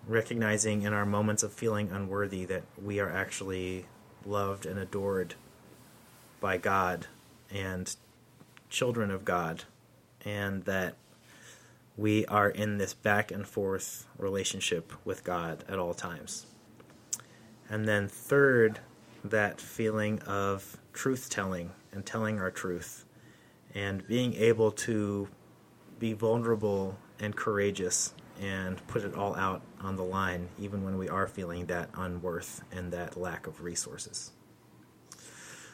recognizing 0.09 0.83
in 0.83 0.92
our 0.92 1.07
moments 1.07 1.42
of 1.42 1.53
feeling 1.53 1.90
unworthy 1.92 2.44
that 2.47 2.62
we 2.83 2.99
are 2.99 3.11
actually 3.11 3.87
loved 4.25 4.66
and 4.66 4.79
adored 4.79 5.35
by 6.40 6.57
God 6.57 7.07
and 7.51 7.94
children 8.71 9.11
of 9.11 9.25
God, 9.25 9.64
and 10.25 10.64
that 10.64 10.94
we 11.97 12.25
are 12.27 12.49
in 12.49 12.79
this 12.79 12.94
back 12.94 13.31
and 13.31 13.47
forth 13.47 14.07
relationship 14.18 14.92
with 15.05 15.25
God 15.25 15.64
at 15.68 15.79
all 15.79 15.94
times. 15.94 16.47
And 17.68 17.87
then, 17.87 18.09
third, 18.09 18.81
that 19.25 19.61
feeling 19.61 20.21
of 20.21 20.79
truth 20.92 21.29
telling 21.29 21.73
and 21.92 22.05
telling 22.05 22.38
our 22.38 22.51
truth 22.51 23.05
and 23.75 24.07
being 24.07 24.35
able 24.35 24.71
to 24.71 25.29
be 25.99 26.12
vulnerable 26.12 26.97
and 27.18 27.35
courageous 27.35 28.14
and 28.40 28.85
put 28.87 29.05
it 29.05 29.14
all 29.14 29.35
out 29.35 29.62
on 29.81 29.96
the 29.96 30.03
line, 30.03 30.48
even 30.59 30.85
when 30.85 30.98
we 30.98 31.09
are 31.09 31.27
feeling 31.27 31.66
that 31.66 31.90
unworth 31.94 32.62
and 32.72 32.92
that 32.92 33.16
lack 33.16 33.46
of 33.46 33.62
resources. 33.62 34.33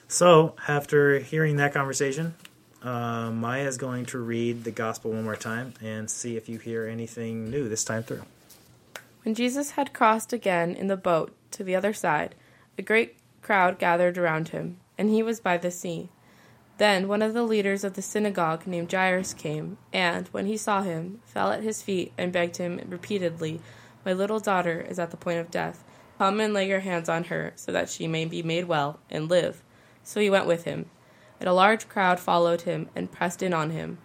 So, 0.08 0.54
after 0.68 1.18
hearing 1.18 1.56
that 1.56 1.72
conversation, 1.72 2.34
uh, 2.82 3.30
Maya 3.30 3.66
is 3.66 3.78
going 3.78 4.06
to 4.06 4.18
read 4.18 4.64
the 4.64 4.70
gospel 4.70 5.12
one 5.12 5.24
more 5.24 5.36
time 5.36 5.74
and 5.82 6.10
see 6.10 6.36
if 6.36 6.48
you 6.48 6.58
hear 6.58 6.86
anything 6.86 7.50
new 7.50 7.68
this 7.68 7.84
time 7.84 8.02
through. 8.02 8.22
When 9.22 9.34
Jesus 9.34 9.72
had 9.72 9.94
crossed 9.94 10.32
again 10.32 10.74
in 10.74 10.88
the 10.88 10.96
boat 10.96 11.34
to 11.52 11.64
the 11.64 11.74
other 11.74 11.94
side, 11.94 12.34
a 12.76 12.82
great 12.82 13.16
crowd 13.40 13.78
gathered 13.78 14.18
around 14.18 14.48
him, 14.48 14.78
and 14.98 15.08
he 15.08 15.22
was 15.22 15.40
by 15.40 15.56
the 15.56 15.70
sea. 15.70 16.10
Then 16.76 17.06
one 17.06 17.22
of 17.22 17.34
the 17.34 17.44
leaders 17.44 17.84
of 17.84 17.94
the 17.94 18.02
synagogue 18.02 18.66
named 18.66 18.90
Jairus 18.90 19.32
came, 19.32 19.78
and, 19.92 20.26
when 20.28 20.46
he 20.46 20.56
saw 20.56 20.82
him, 20.82 21.20
fell 21.24 21.52
at 21.52 21.62
his 21.62 21.82
feet 21.82 22.12
and 22.18 22.32
begged 22.32 22.56
him 22.56 22.80
repeatedly, 22.88 23.60
My 24.04 24.12
little 24.12 24.40
daughter 24.40 24.80
is 24.80 24.98
at 24.98 25.12
the 25.12 25.16
point 25.16 25.38
of 25.38 25.52
death. 25.52 25.84
Come 26.18 26.40
and 26.40 26.52
lay 26.52 26.68
your 26.68 26.80
hands 26.80 27.08
on 27.08 27.24
her, 27.24 27.52
so 27.54 27.70
that 27.70 27.88
she 27.88 28.08
may 28.08 28.24
be 28.24 28.42
made 28.42 28.64
well 28.64 28.98
and 29.08 29.30
live. 29.30 29.62
So 30.02 30.20
he 30.20 30.30
went 30.30 30.46
with 30.46 30.64
him. 30.64 30.86
And 31.38 31.48
a 31.48 31.52
large 31.52 31.88
crowd 31.88 32.18
followed 32.18 32.62
him 32.62 32.88
and 32.94 33.10
pressed 33.10 33.42
in 33.42 33.52
on 33.52 33.70
him. 33.70 33.98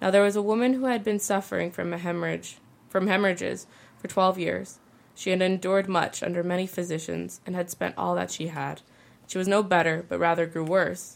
Now 0.00 0.10
there 0.10 0.22
was 0.22 0.36
a 0.36 0.42
woman 0.42 0.74
who 0.74 0.86
had 0.86 1.04
been 1.04 1.18
suffering 1.18 1.70
from 1.70 1.92
a 1.92 1.98
hemorrhage, 1.98 2.58
from 2.88 3.08
hemorrhages 3.08 3.66
for 3.98 4.08
twelve 4.08 4.38
years. 4.38 4.78
She 5.14 5.30
had 5.30 5.42
endured 5.42 5.88
much 5.88 6.22
under 6.22 6.42
many 6.42 6.66
physicians, 6.66 7.40
and 7.46 7.54
had 7.54 7.70
spent 7.70 7.94
all 7.96 8.14
that 8.14 8.30
she 8.30 8.48
had. 8.48 8.82
She 9.26 9.38
was 9.38 9.48
no 9.48 9.62
better, 9.62 10.04
but 10.06 10.18
rather 10.18 10.46
grew 10.46 10.64
worse. 10.64 11.15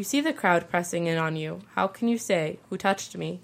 "You 0.00 0.04
see 0.04 0.22
the 0.22 0.32
crowd 0.32 0.70
pressing 0.70 1.08
in 1.08 1.18
on 1.18 1.36
you. 1.36 1.60
How 1.74 1.86
can 1.86 2.08
you 2.08 2.16
say, 2.16 2.58
Who 2.70 2.78
touched 2.78 3.18
me?'" 3.18 3.42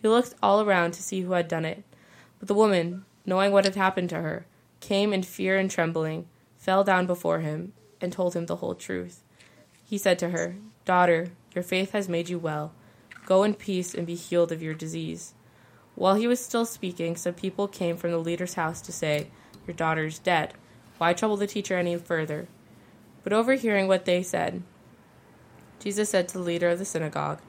He 0.00 0.08
looked 0.08 0.34
all 0.42 0.60
around 0.60 0.94
to 0.94 1.02
see 1.04 1.20
who 1.20 1.30
had 1.34 1.46
done 1.46 1.64
it. 1.64 1.84
But 2.40 2.48
the 2.48 2.54
woman, 2.54 3.04
knowing 3.24 3.52
what 3.52 3.64
had 3.64 3.76
happened 3.76 4.08
to 4.10 4.20
her, 4.20 4.44
came 4.80 5.12
in 5.12 5.22
fear 5.22 5.56
and 5.56 5.70
trembling, 5.70 6.26
fell 6.56 6.82
down 6.82 7.06
before 7.06 7.38
him, 7.38 7.72
and 8.00 8.12
told 8.12 8.34
him 8.34 8.46
the 8.46 8.56
whole 8.56 8.74
truth. 8.74 9.22
He 9.84 9.96
said 9.96 10.18
to 10.18 10.30
her, 10.30 10.56
Daughter, 10.84 11.28
your 11.54 11.62
faith 11.62 11.92
has 11.92 12.08
made 12.08 12.28
you 12.28 12.36
well. 12.40 12.72
Go 13.24 13.44
in 13.44 13.54
peace 13.54 13.94
and 13.94 14.04
be 14.04 14.16
healed 14.16 14.50
of 14.50 14.60
your 14.60 14.74
disease. 14.74 15.34
While 15.94 16.16
he 16.16 16.26
was 16.26 16.44
still 16.44 16.66
speaking, 16.66 17.14
some 17.14 17.34
people 17.34 17.68
came 17.68 17.96
from 17.96 18.10
the 18.10 18.18
leader's 18.18 18.54
house 18.54 18.80
to 18.80 18.90
say, 18.90 19.28
Your 19.68 19.76
daughter 19.76 20.06
is 20.06 20.18
dead. 20.18 20.54
Why 20.98 21.12
trouble 21.12 21.36
the 21.36 21.46
teacher 21.46 21.78
any 21.78 21.96
further? 21.96 22.48
But 23.22 23.32
overhearing 23.32 23.86
what 23.86 24.04
they 24.04 24.24
said, 24.24 24.64
Jesus 25.82 26.10
said 26.10 26.28
to 26.28 26.34
the 26.34 26.44
leader 26.44 26.68
of 26.68 26.78
the 26.78 26.84
synagogue, 26.84 27.40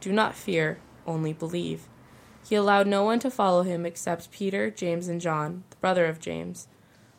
Do 0.00 0.12
not 0.12 0.34
fear, 0.34 0.78
only 1.06 1.34
believe. 1.34 1.86
He 2.48 2.54
allowed 2.54 2.86
no 2.86 3.04
one 3.04 3.18
to 3.18 3.30
follow 3.30 3.64
him 3.64 3.84
except 3.84 4.30
Peter, 4.30 4.70
James, 4.70 5.08
and 5.08 5.20
John, 5.20 5.64
the 5.68 5.76
brother 5.76 6.06
of 6.06 6.18
James. 6.18 6.68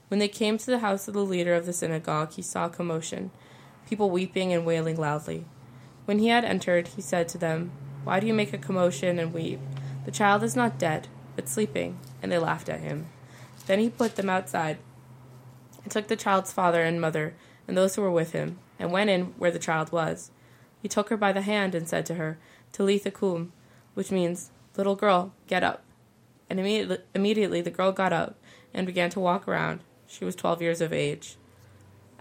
When 0.08 0.20
they 0.20 0.28
came 0.28 0.58
to 0.58 0.66
the 0.66 0.80
house 0.80 1.08
of 1.08 1.14
the 1.14 1.24
leader 1.24 1.54
of 1.54 1.68
the 1.68 1.74
synagogue, 1.74 2.34
he 2.34 2.42
saw 2.42 2.70
commotion, 2.70 3.30
people 3.88 4.10
weeping 4.10 4.52
and 4.52 4.66
wailing 4.66 4.98
loudly. 4.98 5.46
When 6.06 6.18
he 6.18 6.30
had 6.30 6.44
entered, 6.44 6.90
he 6.90 7.02
said 7.02 7.28
to 7.30 7.38
them, 7.38 7.72
Why 8.04 8.20
do 8.20 8.26
you 8.26 8.34
make 8.34 8.52
a 8.52 8.58
commotion 8.58 9.20
and 9.20 9.32
weep? 9.32 9.60
The 10.06 10.12
child 10.12 10.42
is 10.42 10.56
not 10.56 10.80
dead, 10.80 11.08
but 11.36 11.48
sleeping. 11.48 12.00
And 12.22 12.32
they 12.32 12.40
laughed 12.40 12.68
at 12.68 12.80
him. 12.80 13.08
Then 13.68 13.80
he 13.80 13.90
put 13.90 14.16
them 14.16 14.30
outside, 14.30 14.80
and 15.84 15.92
took 15.92 16.08
the 16.08 16.16
child's 16.16 16.52
father 16.52 16.82
and 16.82 17.00
mother, 17.00 17.36
and 17.68 17.78
those 17.78 17.96
who 17.96 18.02
were 18.02 18.12
with 18.12 18.32
him, 18.32 18.58
and 18.80 18.92
went 18.92 19.10
in 19.10 19.26
where 19.38 19.52
the 19.52 19.60
child 19.60 19.92
was. 19.92 20.32
He 20.84 20.90
took 20.90 21.10
her 21.10 21.18
by 21.18 21.32
the 21.32 21.42
hand 21.42 21.74
and 21.74 21.88
said 21.88 22.06
to 22.08 22.16
her, 22.16 22.38
Talitha 22.74 23.10
which 23.94 24.12
means, 24.12 24.52
Little 24.76 24.98
girl, 24.98 25.32
get 25.48 25.64
up. 25.64 25.82
And 26.50 26.60
immediately, 26.60 26.98
immediately 27.16 27.62
the 27.62 27.72
girl 27.72 27.94
got 27.94 28.12
up 28.12 28.36
and 28.74 28.86
began 28.86 29.10
to 29.12 29.22
walk 29.22 29.48
around. 29.48 29.80
She 30.08 30.26
was 30.26 30.36
twelve 30.36 30.62
years 30.62 30.82
of 30.82 30.92
age. 30.92 31.38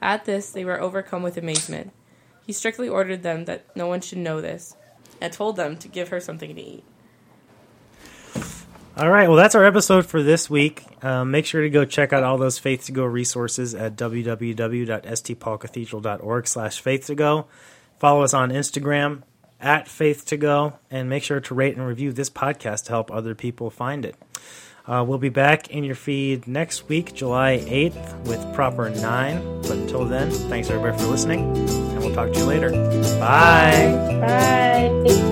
At 0.00 0.26
this, 0.26 0.50
they 0.50 0.64
were 0.64 0.80
overcome 0.80 1.24
with 1.24 1.36
amazement. 1.36 1.90
He 2.46 2.52
strictly 2.52 2.88
ordered 2.88 3.24
them 3.24 3.46
that 3.46 3.76
no 3.76 3.88
one 3.88 4.00
should 4.00 4.18
know 4.18 4.40
this, 4.40 4.76
and 5.20 5.32
told 5.32 5.56
them 5.56 5.76
to 5.78 5.88
give 5.88 6.10
her 6.10 6.20
something 6.20 6.54
to 6.54 6.60
eat. 6.60 6.84
All 8.96 9.10
right, 9.10 9.26
well, 9.26 9.38
that's 9.38 9.56
our 9.56 9.64
episode 9.64 10.06
for 10.06 10.22
this 10.22 10.48
week. 10.48 10.84
Um, 11.02 11.32
make 11.32 11.46
sure 11.46 11.62
to 11.62 11.70
go 11.70 11.84
check 11.84 12.12
out 12.12 12.22
all 12.22 12.38
those 12.38 12.58
Faith 12.58 12.84
to 12.86 12.92
Go 12.92 13.04
resources 13.04 13.74
at 13.74 13.96
www.stpaulcathedral.org 13.96 16.46
slash 16.46 16.80
faith 16.80 17.06
to 17.06 17.14
go. 17.14 17.46
Follow 18.02 18.22
us 18.22 18.34
on 18.34 18.50
Instagram 18.50 19.22
at 19.60 19.86
faith 19.86 20.26
to 20.26 20.36
go, 20.36 20.72
and 20.90 21.08
make 21.08 21.22
sure 21.22 21.38
to 21.38 21.54
rate 21.54 21.76
and 21.76 21.86
review 21.86 22.10
this 22.12 22.28
podcast 22.28 22.86
to 22.86 22.90
help 22.90 23.12
other 23.12 23.36
people 23.36 23.70
find 23.70 24.04
it. 24.04 24.16
Uh, 24.88 25.04
we'll 25.06 25.18
be 25.18 25.28
back 25.28 25.70
in 25.70 25.84
your 25.84 25.94
feed 25.94 26.48
next 26.48 26.88
week, 26.88 27.14
July 27.14 27.58
8th, 27.64 28.26
with 28.26 28.54
Proper 28.56 28.90
9. 28.90 29.62
But 29.62 29.70
until 29.70 30.04
then, 30.04 30.32
thanks 30.32 30.68
everybody 30.68 31.00
for 31.00 31.08
listening, 31.08 31.56
and 31.56 32.00
we'll 32.00 32.12
talk 32.12 32.32
to 32.32 32.38
you 32.40 32.44
later. 32.44 32.70
Bye. 33.20 34.18
Bye. 34.20 35.31